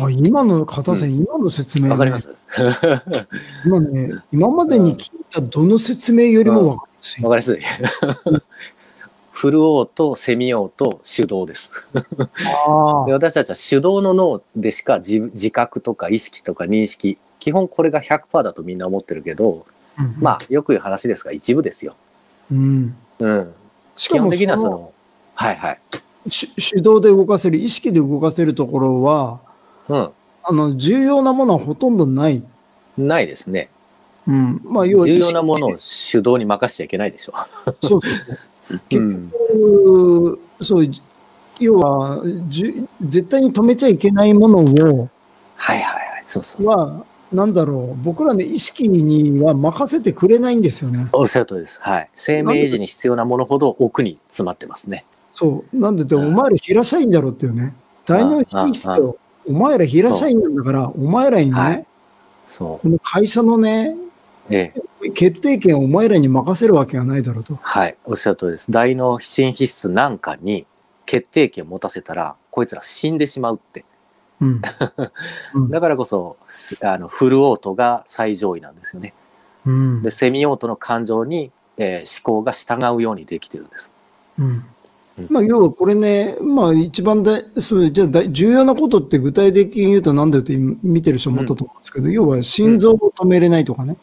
[0.00, 2.34] あ今の片瀬、今の説明、ね、わかります
[3.64, 7.24] 今ね、今までに聞いたどの説明よりもわかりやすい。
[7.24, 8.42] わかりやすい。
[9.32, 11.72] フルオート、セミオート、手動です。
[12.66, 21.96] あで私たちは手動の脳でしか自自覚とか意識とか認識、基本これが100%だとみんな思ってるけど、あ、まあよく言う話ですが一部ですよ。
[22.50, 22.96] うん。
[23.18, 23.54] うん。
[23.96, 24.92] しかも基本的にはそその、
[25.34, 25.80] はいはい。
[26.28, 29.40] し手動で動かせる、意識で動かせるところは、
[29.88, 30.10] うん。
[30.42, 32.42] あの、重要なものはほとんどない。
[32.96, 33.68] ないですね。
[34.26, 34.60] うん。
[34.64, 35.76] まあ、要は重要なものを
[36.12, 37.34] 手動に任しちゃいけないでしょ。
[37.64, 38.38] そうそうそう。
[38.76, 39.30] う結ん。
[39.30, 40.86] 局、そう、
[41.60, 45.08] 要は、じゅ絶対に止めちゃいけないものを、
[45.56, 46.22] はいはいはい。
[46.24, 46.66] そうそう。
[46.66, 51.08] は、なんだろう、僕らの意識には任せてくれないんですよね。
[51.12, 51.78] おっしゃる通りです。
[51.82, 52.10] はい。
[52.14, 55.04] 生命維持に必要なものほど奥に詰まってますね。
[55.32, 55.76] そう。
[55.76, 57.74] なんでって、うんお前ら平社員だろっていうね。
[58.06, 59.16] 大脳品質あよ。
[59.46, 61.86] お前ら平社員なんだから、お前らにね、はい
[62.48, 63.96] そこの会社のね、
[64.50, 64.54] う。
[64.54, 65.10] ええ。
[65.10, 67.58] 決定権をお前らに任せるわけがないだろうと。
[67.60, 67.96] はい。
[68.04, 68.70] おっしゃる通りです。
[68.70, 70.66] 大脳新皮質なんかに
[71.06, 73.84] 決定権を持たせたら、こいつら死んでしまうって。
[74.40, 74.62] うん。
[75.54, 79.14] うんだからこそ、すあの、フルオートが最上位なんですよね。
[79.66, 83.92] うんで、セミオートの感情に、えー思考が従うようにできてるんです。
[84.38, 84.64] うんうん
[85.28, 93.96] まあ、要はこれね、まあ一番だそうじゃあだ重要なことって具体的に言うと何だよって見てる人思ったと思うんですけど、要は心臓を止めれないとかね、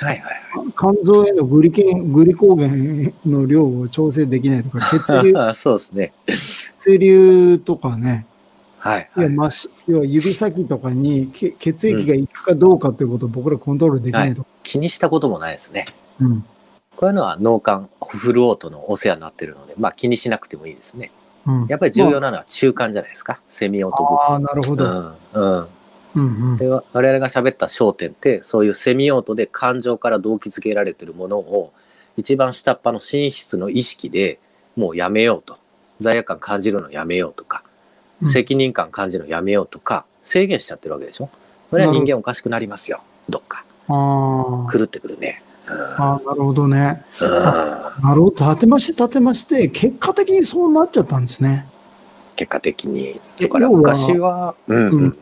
[0.00, 0.42] はいはい
[0.76, 5.54] 肝臓へのグリケングリコーゲンの量を調整できないとか、血流はい。
[5.56, 6.12] そうですね。
[6.78, 8.26] 血流とかね、
[8.78, 9.10] はい、はい。
[9.16, 14.48] 要はまし要は指先とかにけ血液が行くかどうかっていうことを僕らコントロールできないとか。
[14.62, 15.86] 気にしたこともないですね。
[16.20, 16.44] うん
[16.98, 21.12] こういうのは脳幹、フルオートのお世話になってるので、まあ気にしなくてもいいですね。
[21.46, 23.38] うんやっぱり重要なのは中間じゃないですか。
[23.48, 24.84] セミオートああ、なるほど。
[24.84, 25.12] 部分。
[25.34, 25.52] うん。
[25.52, 25.68] うん。
[26.16, 31.72] うんうんで我々が喋った焦点ってそういうセミオートで感情から動機づけられてるものを
[32.16, 34.40] 一番下っ端の寝室の意識で
[34.74, 35.56] もうやめようと
[36.00, 37.62] 罪悪感感じるのやめようとか、
[38.22, 41.30] うん責任感感じるのやめようとか制限しちゃってるわけでしょ
[41.70, 47.04] これは人間おかしくなりますよどっか狂ってくるねあー、なるほどね。
[47.20, 48.50] なるほど。
[48.50, 51.66] 立てまして立てまして、結果的にそうなっちゃったんですね。
[52.36, 55.18] 結果的にえだから昔はうんうんうん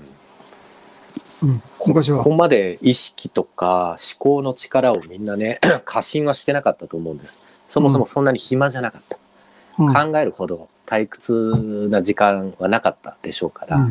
[1.43, 1.63] うん。
[1.87, 2.25] 昔はこ。
[2.25, 9.23] こまで意識とか思考の力をみんなね 過信はしてなかったと思うんですそもそもそんなに暇じゃなかった、うん
[9.79, 13.89] 考えるほど退屈な時間はなかったでしょうから、やっ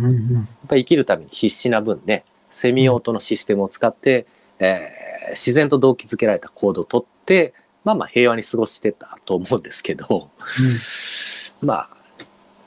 [0.68, 4.26] ぱり生きるために必死な分ねセミオートのシステムを使って、
[4.58, 10.30] えーー自然と動機づけられた行動をとって、まあまあ平和に過ごしてたと思うんですけど、
[11.62, 11.90] まあ、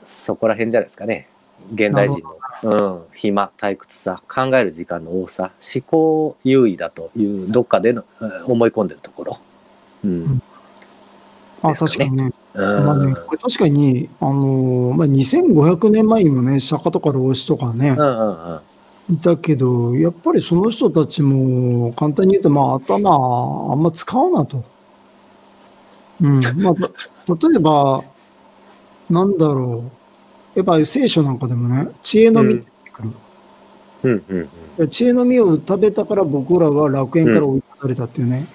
[0.05, 1.27] そこら辺じゃないですかね。
[1.73, 2.21] 現代人
[2.63, 9.39] の、うん、暇、退屈さ、考える時間の多さ、思考優位だというどっかでのうん思い込んでるところ。
[10.03, 10.41] うん。
[11.61, 12.31] あ、ですかね確かにね。
[12.53, 12.85] うん。
[12.85, 18.59] まあね、これ確かに、あのーまあ、2500年前にもね、釈迦とか老子とかね、うんうんうん。
[19.09, 24.63] いたけど、やっぱりその人たちも、簡単に言うと、まあ、頭、あんま使うなと。
[26.21, 26.39] うん。
[26.61, 28.01] まあ、た例えば、
[29.09, 29.83] なんだろ
[30.55, 30.59] う。
[30.59, 33.09] やっぱり聖書なんかでもね、知恵の実ってくる。
[34.03, 34.49] うんうん
[34.89, 38.47] 知恵の実を食べたから僕らは楽園から追い出されたっていうね。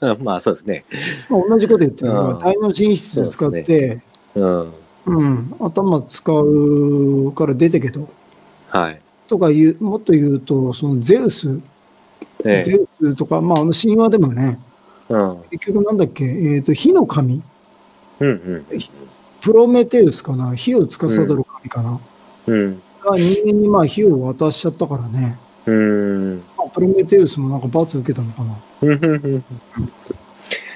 [0.00, 0.22] うん。
[0.22, 0.84] まあそうですね。
[1.28, 4.00] まあ、同じこと言ってるのが、うん大脳進出を使って、
[4.36, 4.72] うん。
[5.06, 8.08] うん、頭使うから出てけと。
[8.68, 9.00] はい。
[9.26, 11.60] とか言う、もっと言うと、そのゼウス、
[12.44, 14.58] えゼウスとか、まあ、あの神話でもね、
[15.10, 15.14] え。
[15.14, 15.42] うん。
[15.50, 17.42] 結局なんだっけ、えっ、と、火の神、
[18.20, 18.66] うんうん
[19.40, 22.00] プロメテウスかな、火を司る神かな、
[22.46, 22.82] うん。
[23.04, 26.42] が人間にまあ火を渡しちゃったからね、うん。
[26.56, 28.56] まあ、プロメテウスもなんか罰受けたのかな。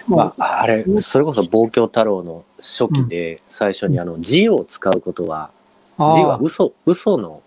[0.06, 5.50] ままあ、あ、あれ、それこそ望郷太郎の初期で最初にあの字を使うことは、
[5.98, 7.42] 字はあ嘘、嘘の、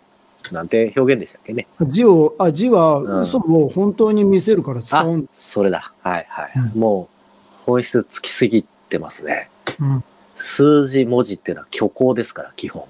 [0.52, 1.68] なんて表現でしたっけね。
[1.80, 5.94] あ字を、あ、字はうん嘘を本当に見せるから使あうんだ。、それだ。
[6.02, 6.52] はいはい。
[6.56, 9.50] うんもう、本質つきすぎてますね。
[9.80, 10.04] うん
[10.36, 12.86] 数字、文字っていうのは虚構ですから、基本。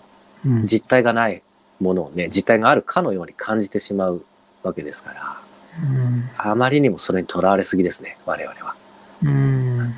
[0.45, 1.43] うん実体がない
[1.79, 4.23] ものをね、実体があるかのように感じてしまう
[4.63, 5.37] わけですから、
[5.83, 8.75] うんあまりにもそれにとらわれすぎですね、我々は。
[9.23, 9.95] うん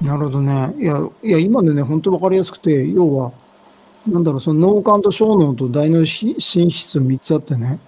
[0.00, 0.74] なるほどね。
[0.78, 3.32] いや、いや今のね、本当わかりやすくて、要は、
[4.06, 7.78] なんだろう、その脳幹と小脳と大脳進出3つあってね。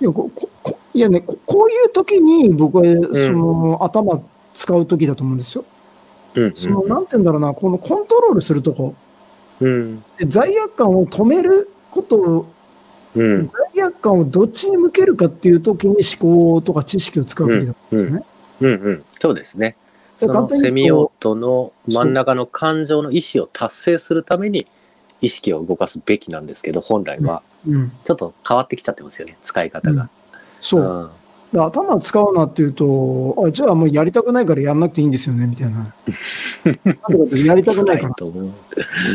[0.00, 4.20] いや、こここいやねこ、こういう時に僕は、その、頭
[4.54, 5.64] 使う時だと思うんですよ。
[6.34, 8.94] うん、その、なんて言うんだろうな、このコントロールするとこ。
[9.60, 10.04] うん。
[10.18, 12.46] で罪悪感を止めることを、
[13.14, 13.50] うん。
[13.74, 18.26] 罪悪感をどっちに向けるかっていう時に思考とか知識を使うべきだと思うんですよね。
[18.60, 19.04] うんうん。
[19.12, 19.76] そうですね。
[20.18, 24.66] そのセミオートの真ん中の感情の意思を達成するために
[25.22, 27.42] 意識を動かすべきなんですけど、本来は。
[27.66, 27.92] うん。
[28.04, 30.10] ちょっと変わってきちゃってますよね、使い方が。
[30.60, 30.82] そう。
[30.82, 31.10] うん
[31.52, 35.94] で頭使うなっていうと、あじゃあもうやりたくないからやんなくていいんですよね、みたいな。
[37.44, 38.14] やりたくないから。
[38.14, 38.50] と思う。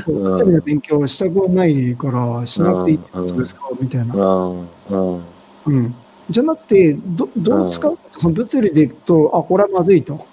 [0.05, 4.13] そううんの勉強はしたくないから、しなくていいってことですか、みたいな。
[4.13, 4.67] うん。
[4.89, 5.21] うん。
[5.65, 5.95] うん。
[6.29, 10.23] じゃなくて、どどう使うかと、その物理でいくと、あ、これはまずいと。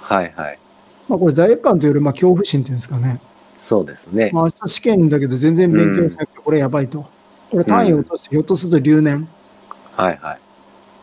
[0.00, 0.58] はいはい。
[1.06, 3.20] まあこれ罪悪感というより、まあ恐怖心っていうんですかね。
[3.60, 4.30] そうですね。
[4.32, 7.06] まあ明日試験だけど全然勉強しなくて、これやばいと。
[7.50, 9.28] これ単位を落として、ひょっとすると留年
[9.96, 10.40] はいはい。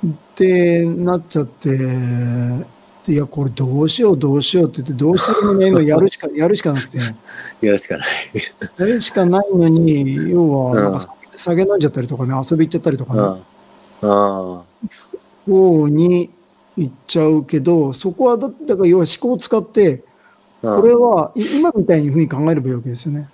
[0.08, 1.70] ってなっちゃって、
[3.08, 6.98] いや、これどうしようどうしようって言って、どうしてもね、今やるしか、 やるしかなくて。
[6.98, 8.08] よろしくない。
[8.78, 13.20] やるしかないのに、要は、うんなんか酒酒飲んじゃったりとかね、遊び行っちゃったりとかね、
[14.02, 14.54] うん。
[14.54, 14.62] うん。
[15.48, 16.30] 方に
[16.76, 20.04] 行っちゃうけど、そこはだ、だから要は思考を使って、
[20.62, 23.30] これは、い今みたいにふうに考えればいいわけですよね。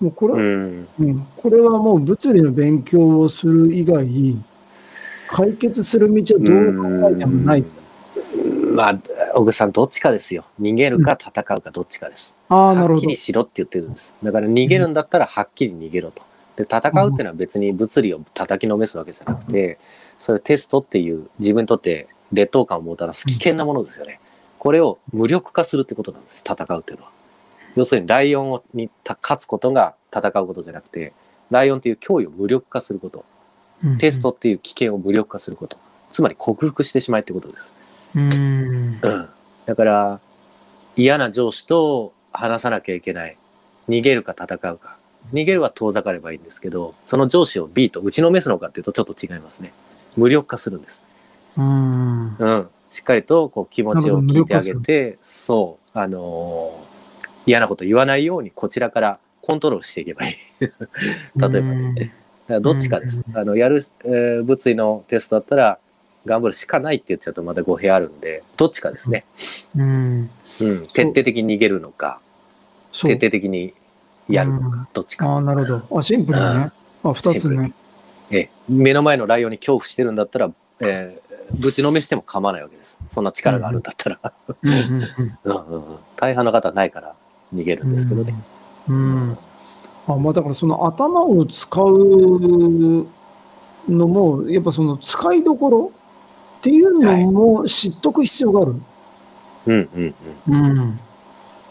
[0.00, 1.26] もうこれ,、ううんん。
[1.36, 4.06] これはもう物理の勉強をする以外、
[5.28, 7.60] 解決する道はどう考えてもない。
[7.60, 8.74] うん。
[8.74, 8.98] まあ、
[9.34, 10.44] 小口さん、どっちかですよ。
[10.60, 12.34] 逃げるか戦うかどっちかです。
[12.48, 13.16] ああ、なるほどはっきり。
[13.16, 14.14] しろって言ってるんです。
[14.22, 16.22] だから逃げるんだったらはっきり逃げろと。
[16.56, 19.78] で、戦うっていうのは別に物理を叩きのめすわけじゃなくて、
[20.20, 24.20] それテストっていう自分にとって劣等感をもたらす危険なものですよね。
[24.64, 27.10] これを無力化するってことなんです、戦うっていうのは。
[27.76, 31.12] 要するにライオンをにた勝つことが戦うことじゃなくて、
[31.50, 33.24] ライオンっていう脅威を無力化すること、
[33.84, 34.30] うんテスト。
[34.30, 35.76] っていう危険を無力化すること、
[36.10, 37.72] つまり克服してしまえってことです。
[38.16, 38.98] うん。
[39.02, 39.28] うん
[39.66, 40.20] だから
[40.96, 43.36] 嫌な上司と話さなきゃいけない
[43.88, 44.96] 逃げるか戦うか
[45.32, 49.72] 逃げるは遠ざかればいいんですけどその上司を B と打ちのめすのかっていうとちょっと違いますね
[50.16, 51.02] 無力化するんです、
[51.56, 52.36] うん。
[52.36, 56.94] うん、しっかりとこう気持ちを聞いてあげなてそうあのー
[57.46, 60.70] 嫌なこと言わないようにこちらからコントロールしていけばいい 例え
[61.36, 62.12] ばね
[62.60, 63.24] どっちかです。
[63.28, 65.78] うんあのやる、えー物理のテストだったら
[66.24, 69.24] 頑張るしかないって言っちゃうとまた語弊あるんでどっちかですね。
[69.76, 70.30] うん。
[70.60, 72.20] うん、徹底的に逃げるのか
[72.92, 73.08] 徹。
[73.08, 73.74] 底的に
[74.28, 75.98] やるのか、うんどっちか、ああ、なるほど。
[75.98, 76.70] あ、シンプルにね。
[77.02, 77.72] あ、二つね。
[78.30, 84.18] ええ目の前のライオンに恐怖してるんだったら、えーぶちのめしても構わないわけですそんな力があるんだったら、
[84.62, 85.02] うんうんうん
[85.44, 87.14] うんうん大半の方はないから
[87.54, 88.34] 逃げるんですけどね、
[88.88, 88.96] うん。
[88.96, 89.38] うん。
[90.06, 93.06] あ、まあだからその頭を使う
[93.88, 95.92] のも、やっぱその使いどころ
[96.58, 98.74] っていうのも知っとく必要がある。
[99.66, 100.14] うんうん
[100.48, 100.54] うん。
[100.54, 100.90] うん。
[100.90, 100.96] っ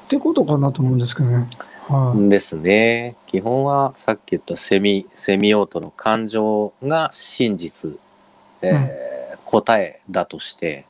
[0.08, 1.48] てことかなと思うんですけどね。
[1.88, 2.30] はい。
[2.30, 3.16] ですね。
[3.28, 7.98] 基本はさっき言ったセミ、セミオートの感情が真実、
[8.62, 9.13] えー
[9.46, 10.86] 答えだとして、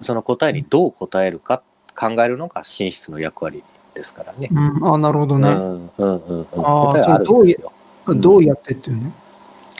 [0.00, 1.62] その答えにどう答えるか
[1.94, 3.62] 考えるのが寝室の役割
[3.94, 4.48] ですからね。
[4.50, 5.48] うん、あ、なるほどね。
[5.48, 7.72] うんうんうん答えはあるんですよ。
[8.14, 9.12] んどうやってっていうね。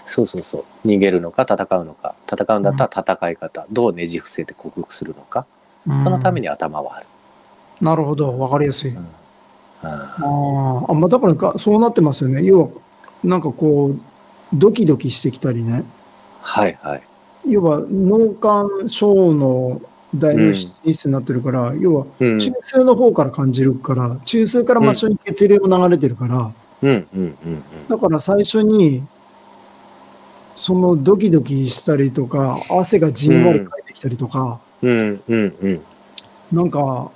[0.06, 0.86] そうそうそう。
[0.86, 2.14] 逃げるのか戦うのか。
[2.30, 3.66] 戦うんだったら戦い方。
[3.70, 5.46] どうねじ伏せて克服するのか。
[5.86, 7.06] うんそのために頭はある。
[7.80, 8.90] なるほど、わかりやすい。
[8.92, 9.08] うんうん
[9.84, 12.42] あーあ、まあ、だからか、そうなってますよね。
[12.44, 12.68] 要は、
[13.24, 14.00] なんかこう、
[14.52, 15.84] ドキドキしてきたりね。
[16.42, 17.02] はいはい。
[17.48, 19.80] 要は、脳幹小の
[20.14, 27.62] 大脳室になってるから、要は、うん中枢の方から感じるから、中枢から末梢に血流も流れてるから、うんうんうんうん。
[27.88, 29.02] だから最初に、
[30.54, 35.80] そのドキドキしたりとか、汗がじんわりかいてきたりとか、うんうんうん。
[36.52, 37.10] なんか、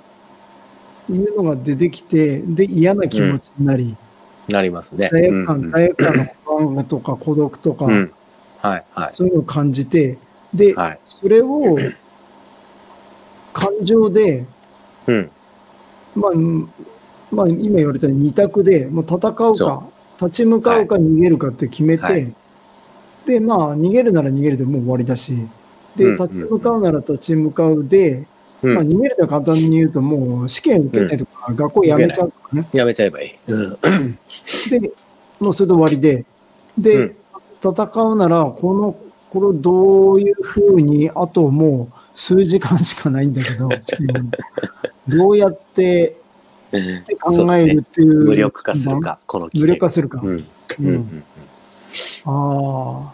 [1.09, 3.95] いうのが出てきて、で、嫌な気持ちになり、
[4.49, 5.09] なりますね。
[5.11, 8.11] 罪悪感、うん罪悪感の不安とか孤独とか、うんうん
[8.69, 9.11] はいはい。
[9.11, 10.17] そういうのを感じて、
[10.53, 10.99] で、はい。
[11.07, 11.77] それを
[13.53, 14.45] 感情で、
[15.07, 15.29] うん。
[16.15, 16.69] まあ、うん
[17.31, 19.87] まあ、今言われたように二択で、もう戦うそか、
[20.19, 22.33] 立ち向かうか逃げるかって決めて、はい。
[23.25, 25.33] で、まあ、逃げるなら逃げるでもう終わりだし、
[25.95, 28.25] で、うん立ち向かうなら立ち向かうで、
[28.63, 28.75] うん。
[28.75, 32.67] まあ、逃げるとは簡単に言うと、もう試験受けないとか、学校辞めちゃうとかね。
[32.73, 33.51] やめちゃえばいい。
[33.51, 33.77] うん。
[34.69, 34.91] で、
[35.39, 36.25] もうそれで終わりで、
[36.77, 37.15] で、うん
[37.63, 38.95] 戦うなら、この、
[39.29, 43.69] これをどういうふうに、あともう数時間しかないんだけど、
[45.07, 46.17] どうやって
[46.67, 48.25] って考えるっていう。
[48.25, 48.99] 無力化する。
[48.99, 50.21] か、この無力化するか。
[50.23, 51.23] うん
[52.25, 53.13] あ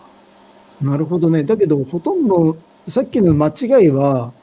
[0.82, 1.44] あ、なるほどね。
[1.44, 4.34] だけど、ほとんど、さっきの間違いは、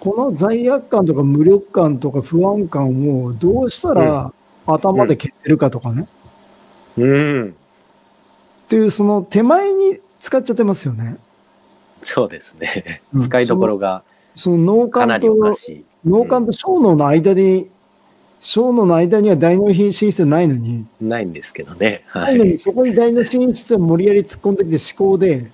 [0.00, 4.32] この罪悪感とか無力感とか不安感をどうしたら
[4.66, 6.08] 頭で消せるかとかね。
[6.96, 7.56] うん。
[8.68, 11.16] ていう、その手前に使っちゃってますよね。
[12.02, 13.02] そうですね。
[13.12, 14.02] うん使いどころが
[14.36, 16.08] その脳かなり幹と。
[16.08, 17.68] 脳幹と小脳の間に、
[18.38, 22.04] 小脳の間には大脳進出ないのに、ないんですけどね。
[22.06, 22.58] はないのにい。
[22.58, 25.50] そこに大脳進出を無理やり突っ込んできて思考で、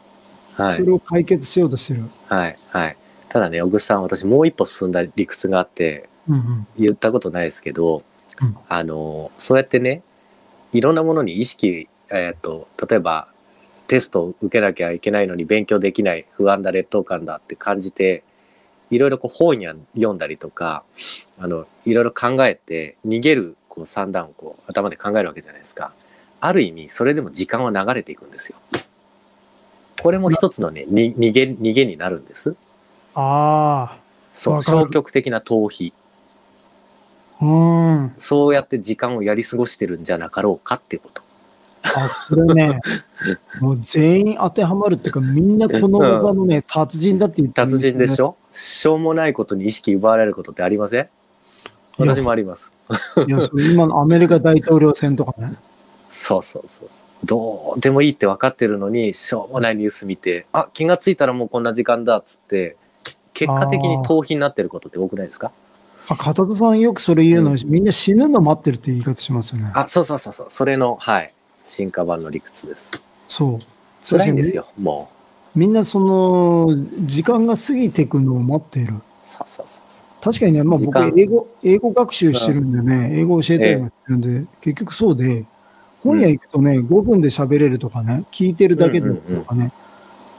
[0.54, 0.74] はい。
[0.74, 2.02] それを解決しようとしてる。
[2.26, 2.58] はい。
[2.68, 2.96] はい。
[3.28, 8.02] ただね、小口さん、私もう一歩進んだ理屈があって、うんうん言ったことないですけど、
[8.40, 10.02] うんあの、そうやってね、
[10.72, 13.28] いろんなものに意識、えっ、と、例えば、
[13.86, 18.22] テストを受けなきゃいけないのに勉強できない不安だ劣等感だって感じて
[18.90, 20.82] いろいろこう本や読んだりとか
[21.38, 25.92] あのいろいろ考えて逃げるこう算段をこう頭で考えるわけじゃないですか。
[26.40, 28.56] ある意味それでも時間は流れていくんですよ。
[30.00, 32.56] これも一つのねに逃げ逃げになるんです。
[33.14, 33.98] あ
[34.32, 35.92] そう消極的な逃避。
[37.40, 38.14] あ、うん。
[38.18, 41.21] そうやって時間をやり過ごしてるんじゃなかろうかっていうこと
[41.95, 42.80] あ、これね、
[43.61, 48.26] もう全員当てはまるっていうか、みんなこの技のね、達人だって言ってるん達人でしょ？
[48.26, 51.09] ょしょうもないことに意識奪われることってありません？
[51.99, 52.72] 私もあります
[53.26, 55.55] いや、それ今のアメリカ大統領選とかね。
[56.09, 57.26] そうそうそうそう。
[57.26, 62.76] どうでもいいって分かってるのに、しょうもないニュース見て、あ、気がついたらもうこんな時間だっつって、
[63.34, 65.53] 結果的に逃避になってることって多くないですか？
[66.09, 69.70] あ、片田さんよくそれ言うの、みんな死ぬの待ってるって言い方しますよね。
[69.74, 70.47] あ、そうそうそうそう。
[70.49, 71.28] それの、はい。
[71.64, 72.90] 進化版の理屈です。
[73.28, 73.58] そう。
[74.04, 75.10] 辛いんですよ、も
[75.54, 78.94] みんなその、時間が過ぎていくのを待っている。
[78.94, 79.02] う。
[79.24, 79.82] そうそうそう。
[80.22, 85.44] 確かにね、まあ僕英語、英語学習してるんでね、英語教えたりもしてるんで、結局そうで、
[86.02, 89.72] 本屋行くとね、5分で喋れるとかね、聞いてるだけでとかね、うんうん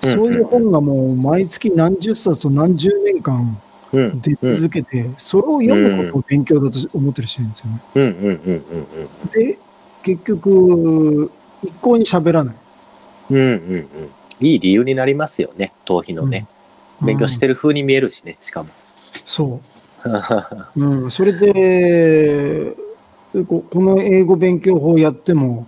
[0.03, 3.57] そういう本がもう毎月何十冊と何十年間
[3.93, 4.21] うん。
[4.21, 7.82] 出続けて、それを読むことを勉強だと思ってる人いるんですよね。
[7.95, 9.59] うんうんうんうんうんで、
[10.04, 11.32] 結局、
[11.64, 12.56] 一向に喋らない。
[13.32, 13.38] うん。
[13.38, 13.88] うんうんうん。
[14.39, 16.47] いい理由になりますよね、逃避のね。
[17.01, 17.54] 勉強してる。
[17.54, 18.70] る風に見えるしね、しかも。
[18.95, 19.74] そう。
[20.76, 22.76] うん、それで
[23.47, 25.66] こ、この英語勉強法やっても、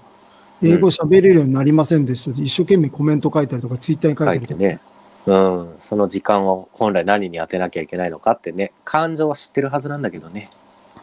[0.62, 4.50] 英語喋れるようになりませんでしたって、一生懸命コメント書いたりとか、ツイッターに書いたりとか。
[4.50, 4.80] 書いてね。
[5.26, 5.76] うん。
[5.80, 10.50] その時間を本来何に当てなきゃいけないのかってね、感情は知ってるはずなんだけどね。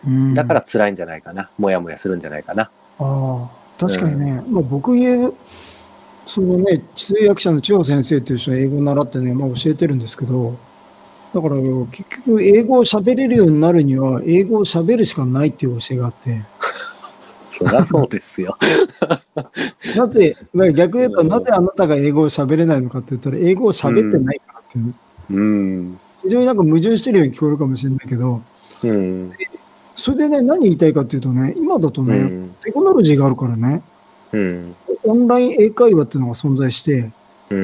[0.06, 1.50] うんだから辛いんじゃないかな。
[1.58, 2.70] もやもやするんじゃないかな。
[2.98, 5.34] ああ、確かにね、まあ、僕言う、
[6.26, 10.56] そのね、通訳者の千代先生という人は英語を習ってね、まあ、教えてるんですけど、
[11.34, 16.42] だから結局、英語を喋れるようになるには、英語を喋るしかないっていう教えがあって、
[17.50, 18.56] そりゃそうですよ。
[19.96, 24.94] なぜ、まあ逆に言うと、うんなぜあなたが英語を喋れないのかって言ったら、英語を喋ってないからっていう。
[25.30, 25.98] うん。
[26.22, 28.42] 非常になんか矛盾してるように聞こえるかもしれないけど、
[28.84, 29.32] うん。
[29.94, 32.56] それでね、何言いたいかっていうとね、今だとね、うん。
[32.62, 33.82] テクノロジーがあるからね、
[34.32, 34.76] うん。
[35.04, 37.12] オンライン英会話っていうのが存在して、
[37.50, 37.58] うん。
[37.58, 37.60] う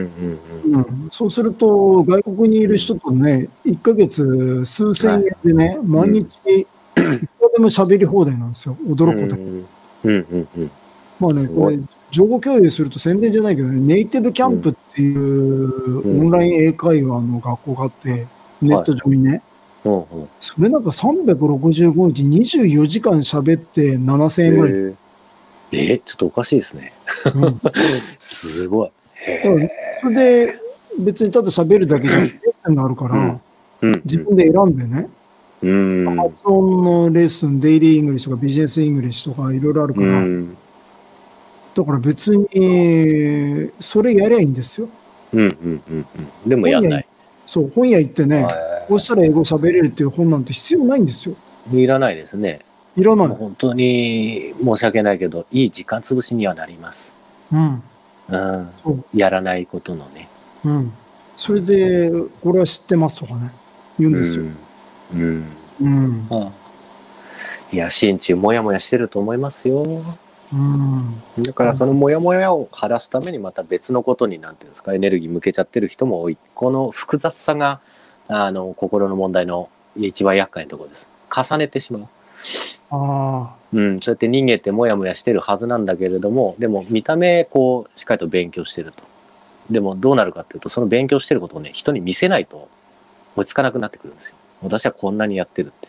[0.69, 0.75] ん。
[0.75, 8.77] うん、そうすると、外国にいる人とね、1ヶ月数千円でね、毎日、いくらでも喋り放題なんですよ。
[8.87, 9.65] 驚くことに。
[10.05, 10.27] うん。
[10.31, 10.49] うん。
[10.57, 10.71] うん。
[11.19, 11.79] まあね、これ、
[12.11, 18.27] 情報共有すると宣伝じゃないけどね、ネイティブキャンプっていううんオンライン英会話の学校があって、
[18.63, 19.43] ネット上にね、
[19.85, 20.29] うん。
[20.41, 22.23] それなんか365日
[22.57, 24.73] 24時間喋って7000円ぐらい。
[24.73, 24.95] えー、
[25.73, 26.93] えーちょっとおかしいですね。
[27.35, 27.61] うん
[28.21, 28.91] すごい。
[30.03, 30.59] それで
[30.99, 33.41] 別にただ喋るだけじゃなくて、レッスンがあるから、
[33.83, 34.01] うんうん。
[34.05, 35.09] 自分で選んでね、
[35.63, 36.17] うん。
[36.17, 40.57] 発音のレッスン、 Daily English とか Business English とかいろいろあるから、うん。
[41.75, 44.89] だから別に、それやりゃいいんですよ。
[45.33, 45.41] うん。
[45.41, 45.83] うん。
[45.91, 46.07] うん。
[46.47, 47.08] でもやんない。
[47.49, 51.35] そう、本屋行ってね、はこうしたら英語喋れるっていう本なんて必要ないんですよ。
[51.73, 52.61] いらないですね。
[52.95, 53.29] いらない。
[53.29, 57.15] 本当に申し訳ないけど、いい時間潰しにはなります。
[57.51, 57.83] うん。
[58.29, 58.37] う
[58.91, 59.05] ん。
[59.15, 60.29] やらないことのね。
[60.63, 60.93] うん。
[61.39, 63.51] それで、これは知ってますとかね、
[63.99, 64.45] 言うんですよ。
[65.15, 65.47] うん。
[65.81, 66.29] うん。
[66.29, 66.53] うん。
[67.73, 70.03] いや、心中もやもやしてると思いますよ。
[70.53, 71.23] うん。
[71.43, 76.39] だからそのモヤモヤを晴らすためにまた別のことになんていうんですかエネルギー向けちゃってる人も多い。
[76.55, 77.81] この複雑さが
[78.29, 81.09] あの心の問題の一番厄介なところです。
[81.35, 82.09] 重ねてしまう、
[82.91, 89.03] あうん、そうやって逃げてモヤモヤしてるはずなんだけれどもでも見た目こうしっかりと勉強してると。
[89.71, 92.69] でもどうなるかっていうとその勉強してることをね人に見せないと
[93.37, 94.37] 追いつかなくなってくるんですよ。
[94.63, 95.88] 私はこんなにやってるって。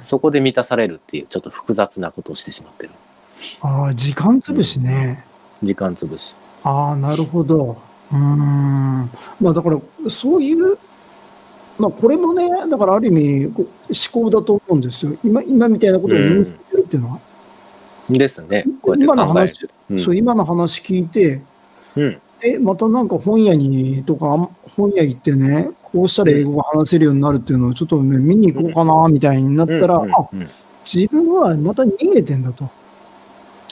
[0.00, 2.90] そこで満たされるっていうちょっと複雑なことをしてしまってる
[3.60, 5.24] ああ、時間潰しね。
[5.62, 7.76] 時間潰しああ、なるほど。
[8.12, 9.10] うーん。
[9.40, 10.78] まあだから、そういう、
[11.78, 13.64] まあこれもね、だからある意味思
[14.12, 15.16] 考だと思うんですよ。
[15.24, 17.20] 今今みたいなことを認識するっていうのは。
[18.10, 21.40] ですねこうや今の話、うんそう、今の話聞いて、
[21.96, 30.02] うんで、またなんか本屋にとか、本屋行ってね、こうしたら英語が話せるようになるっていうのをちょっとね、見に行こうかな、みたいになったら、
[30.84, 32.68] 自分はまた逃げてんだと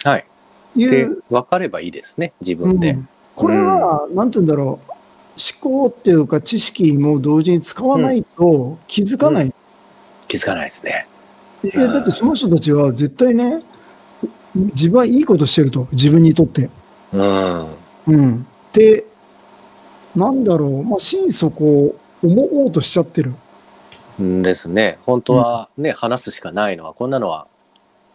[0.04, 0.24] はい。
[0.76, 2.92] でいう、、分かればいいですね、自う分で。
[2.92, 4.92] ん、これは、なんて言うんだろう、
[5.62, 9.54] 思考っていうか知識も同時に使わないと気づかない。
[10.28, 11.06] 気づかないですね。
[11.64, 13.62] えだってその人たちは絶対ね、
[14.54, 16.70] 自分はいいことしてると、自分にとって。
[17.12, 17.66] うん。
[18.08, 18.46] うん。
[18.72, 19.04] で、
[20.16, 23.34] なんだろう、まあ、心底思おうとしちゃってる。
[24.18, 24.98] うんですね。
[25.06, 27.46] 本当はね、話すしかないのは、こんなのは、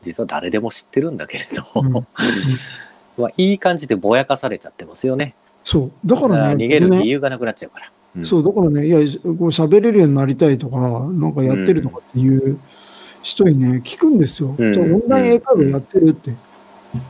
[0.04, 1.94] 実は誰でも知ってるんだけれど、うん
[3.18, 5.36] まあ、いい感じでぼやかされちゃってますよね。
[5.64, 5.92] そう。
[6.06, 7.88] だからね、逃げる理由がなくなっちゃうから。
[7.88, 12.58] うんそう、だからね、いや、こう喋れるようになりたいとか、なんかやってるとかっていう
[13.22, 14.56] 人にね、聞くんですよ。
[14.58, 16.34] うんオンライン英会話やってるって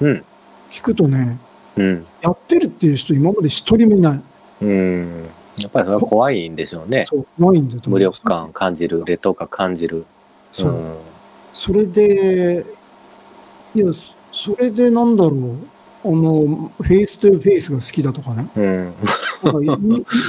[0.02, 0.24] うん。
[0.72, 1.38] 聞くとね、
[1.78, 2.06] うん。
[2.22, 4.22] やってるっていう人今まで一人もいない。
[4.62, 5.30] うん。
[5.60, 7.06] やっぱりそれは怖いんでしょうね。
[7.06, 10.06] そう、ないんだと思う無力感感じる、劣等感感じる。
[10.52, 10.72] そう。
[10.72, 10.96] ん
[11.54, 12.66] それで、
[13.74, 15.58] いや、そそれでなんだろう。
[16.04, 18.48] あの、 face to face が好きだとかね。
[18.56, 18.94] うん。
[19.44, 19.86] なんか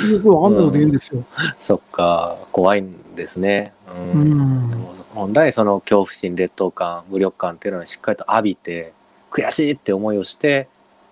[0.09, 1.25] よくわかんないこと言うんですよ。
[1.59, 3.73] そっか、怖いんですね。
[4.15, 4.71] ううんん。
[4.71, 8.93] でも本来その恐怖心劣等感無力感っていうのはしっかりと浴びて
[9.31, 10.69] 悔しいって思いをして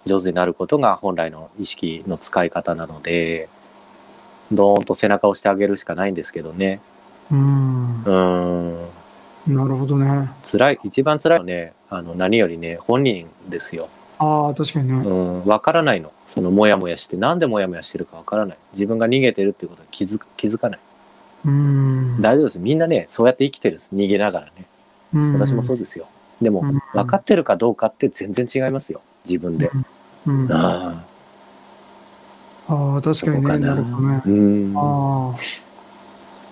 [0.06, 3.48] 上手になることが本来の意識の使い方なので
[4.52, 6.80] ドーンと背中を押してあげるしかないんですけどね
[7.30, 8.02] うん。
[8.02, 10.30] うーんなるほどね。
[10.42, 13.88] 辛い一番辛いのはねあの何よりね本人ですよ
[14.18, 14.94] ああ、確かにね。
[14.94, 20.80] うん分からないのそのモヤモヤしてなんでモヤモヤしてるか分からない自分が逃げてるっていうことに気づく気づかない
[21.46, 22.20] うん。
[22.20, 24.52] 大丈夫ですみんなねそうやって生きてるんです逃げながらね
[25.14, 26.06] うん私もそうですよ。
[26.42, 29.00] でもうん、分かってるかどうかって全然違いますよ。
[29.24, 29.70] 自分で。
[29.72, 29.86] うん、
[30.50, 31.04] あ
[32.66, 33.58] ああ、確かにね。
[33.58, 34.22] ななるほどね。
[34.26, 34.72] うん。
[34.76, 35.36] あ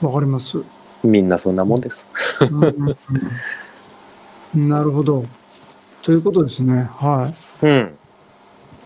[0.02, 0.58] あ、わかります。
[0.58, 0.64] うん
[1.04, 2.08] みんなそんなもんです。
[2.50, 5.22] うんうんなるほど。
[6.02, 6.90] ということですね。
[6.98, 7.66] はい。
[7.66, 7.98] うん。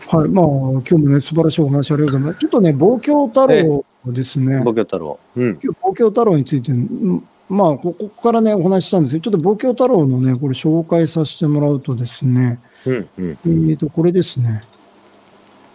[0.07, 0.29] はい。
[0.29, 2.39] まあ、今日もね、素晴らしいお話ありがとうございます。
[2.39, 4.61] ちょっとね、望郷太郎ですね。
[4.61, 5.19] ボキョ太郎。
[5.35, 5.59] うん。
[5.61, 13.09] 今日、望郷太郎について、んまあ、ここからね、お話ししたんですけど、ちょっと望郷太郎のね、これ紹介させてもらうとですね、うん。
[13.17, 13.29] うん。
[13.31, 14.63] えーと、これですね。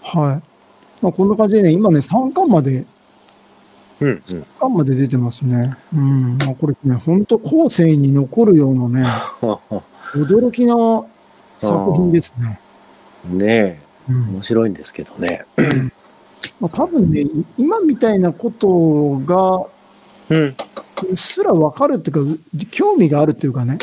[0.03, 0.53] はい。
[1.03, 2.85] まあ、こんな感じでね、今ね、3巻まで、
[4.01, 4.09] うん。
[4.09, 4.23] うん。
[4.27, 5.77] 3巻まで出てますね。
[5.95, 6.39] うん。
[6.39, 9.07] まあ、これね、本当後世に残るようなね、
[10.15, 11.09] 驚きの
[11.59, 12.61] 作品ですね。
[13.25, 13.79] ねえ、
[14.11, 15.45] うん面白いんですけどね。
[16.61, 17.25] まあ、多分ね、
[17.57, 19.67] 今みたいなことが、
[20.29, 20.57] うん。
[21.09, 23.79] うっすらわかるっていうか、興味があるっていうかね、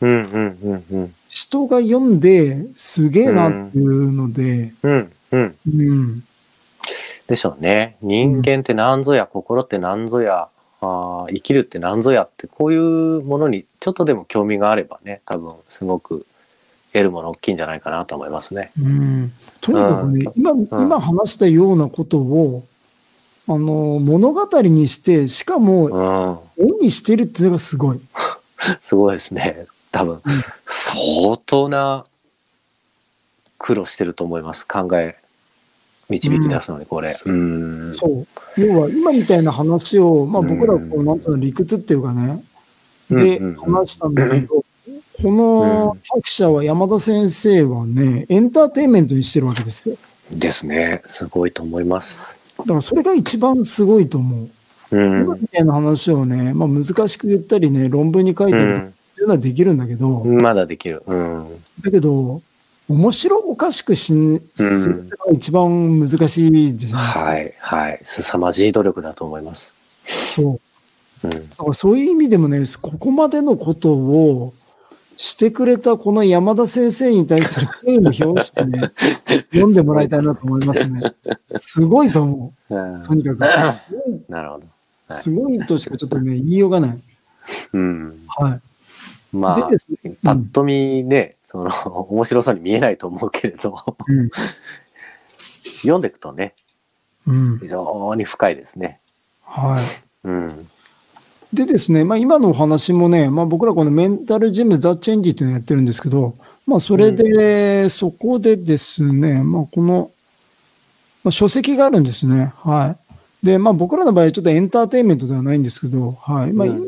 [0.00, 1.14] うんうんうんうん。
[1.28, 5.56] 人が読んですげえなっていうので、うんうん。
[5.66, 6.24] うん。
[7.26, 7.96] でしょうね。
[8.02, 10.48] 人間って何ぞや、心って何ぞや、
[10.80, 16.26] あー生きるって何ぞやって、こういうものにちょっとでも興味があればね、多分すごく
[16.92, 18.70] 得るもの大きいんじゃないかなと思いますね。
[18.80, 22.64] うん、とにかくね、うん今、ん今話したようなことを、
[23.48, 26.64] あの、物語にして、しかもうん。
[26.64, 28.00] 絵にしてるっていうのがすごい。
[28.82, 29.66] すごいですね。
[29.92, 30.20] 多分、
[30.66, 32.04] 相当な
[33.58, 34.66] 苦労してると思います。
[34.66, 35.16] 考え、
[36.08, 37.20] 導き出すのに、これ。
[37.24, 37.94] うん。
[37.94, 38.60] そう。
[38.60, 42.42] 要は、今みたいな話を、まあ僕らはこう、なんつうの、理屈っていうかね、
[43.10, 44.64] で話したんだけど、
[45.22, 49.96] この作者は山田先生はね、エンターテインメントにしてるわけですよ。
[50.30, 51.02] ですね。
[51.06, 52.36] すごいと思います。
[52.58, 54.48] だからそれが一番すごいと思
[54.90, 54.96] う。
[54.96, 55.20] うん。
[55.22, 61.02] 今みたいな話をね、まあ難しく言ったりね、論文に書いたりっていうのはできるんだけど、うん、まだできる。
[61.06, 61.46] うん。
[61.82, 62.42] だけど、
[62.88, 67.24] 面白おかしくしんのが一番難しいじゃないですか。
[67.24, 68.00] はい、はい。
[68.04, 69.72] 凄まじい努力だと思います。
[70.06, 70.60] そ
[71.22, 71.26] う。
[71.26, 71.30] うん。
[71.30, 74.54] だからそういう意味でもね、ここまでのことを
[75.16, 78.92] してくれたこの山田先生に対する敬意を表してね、
[79.52, 81.14] 読んでもらいたいなと思いますね。
[81.56, 83.06] すごいと思うんう。
[83.06, 83.40] とにかく。
[84.28, 84.58] なるほど。
[84.58, 84.66] はい
[85.08, 86.98] すごいとしかちょっとね、言いようがない。
[87.72, 88.18] うん。
[88.26, 88.60] はい。
[89.32, 91.70] まあで、ですね、パッと見ね、その、
[92.10, 94.30] 面白そうに見えないと思うけれど、うん。
[95.80, 96.54] 読んでいくとね、
[97.26, 97.58] うん。
[97.58, 99.00] 非常に深いですね。
[99.42, 99.78] は
[100.24, 100.28] い。
[100.28, 100.68] うん。
[101.52, 106.34] でですね、まあ、今のお話もね、まあ、僕らこのメンタルジムザ・チェンジっていうのをやってるんですけど、
[106.66, 110.10] まあ、それで、そこでですね、まあ、この、
[111.22, 112.52] まあ、書籍があるんですね。
[112.56, 112.96] は
[113.42, 113.46] い。
[113.46, 116.52] で、まあ、僕らの場合はちょっとエンターテインメントではないんですけど、はい。
[116.52, 116.86] まあ、うん今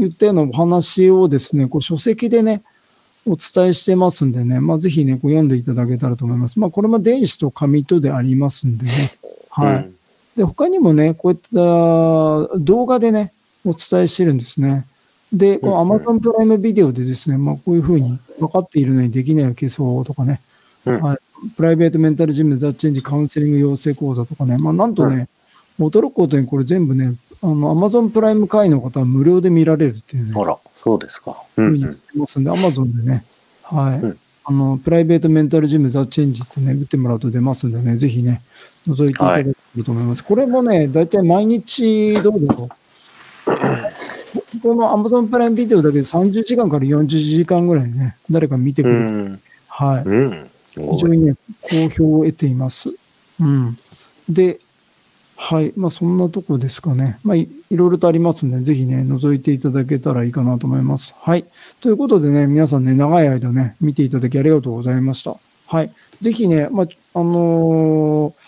[0.00, 2.62] 言ったようなお話をですね、こう書籍でね、
[3.26, 6.60] お伝えしてますんでね、まあ、ぜひね、こう読んでいただけたらと思います。
[6.60, 8.90] まあ、これも電子と紙とでありますんでね。
[9.50, 9.74] はい。
[9.76, 9.94] うん
[10.36, 11.58] で、他にもね、こういった
[12.58, 13.32] 動画でね、
[13.64, 14.86] お伝えしてるんですね。
[15.32, 20.40] で、この Amazon プライムビデオでですね、まあこういうふうに分かっているのにできないを消そうとかね、
[20.86, 21.18] うんはい、
[21.56, 25.28] プライベートメンタルジムザ・チェンジカウンセリング養成講座とかね、まあなんとね、
[25.78, 27.14] 驚くことにこれ全部ね、
[27.44, 31.36] あの Amazon プライム会員の方は無料で見られるっていうね、あら、そうですか。
[31.58, 31.98] うふうに言っんうん。
[31.98, 33.24] てますんで、Amazon でね、
[33.62, 38.42] はい、うんあの、プライベートメンタルジムザ・チェンジってね、打ってもらうと出ますんでね、ぜひね、
[38.86, 40.24] 覗いていただければと思います。
[40.24, 42.68] これもね、だいたい毎日どうだろう。
[44.62, 49.40] この Amazon プライムビデオだけで30時間から40時間ぐらいね、誰か見てくうれて、ん。
[49.68, 50.02] はい。
[50.04, 50.50] うん。
[50.74, 52.90] 非常にね、好評を得ています。
[53.40, 53.78] うん。
[54.28, 54.58] で、
[55.36, 55.72] はい。
[55.76, 57.18] まあ、そんなとこですかね。
[57.24, 61.14] まあい、いろいろとありますので、ぜひね、覗いていただけたらいいかなと思います。
[61.18, 61.44] はい。
[61.80, 65.36] ということでね、皆さんね、長い間ね、見ていただきありがとうございました。
[65.66, 65.92] はい。
[66.20, 68.44] ぜひね、まあ、あのー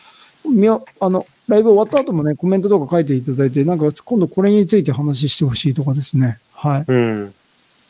[0.49, 6.39] みやあの、ライブ終わった後もね、コメントとか書いていただいて、なんか今度これについて話してほしいとかですね。
[6.53, 6.85] はい。
[6.87, 7.35] うん。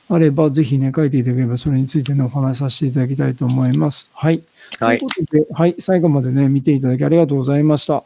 [0.09, 4.09] あれば、ぜひね、書いていただければ、それについてね、お話しさせていただきたいと思います。
[4.13, 4.43] はい。
[4.79, 4.99] はい。
[4.99, 8.05] ということで、はい、最後までね、見ていただきありがとうございました。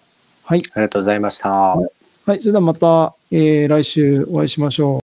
[0.51, 0.63] はい。
[0.75, 1.49] ありがとうございました。
[1.49, 1.87] は
[2.35, 5.00] い、それではまた、えー来週お会いしましょう。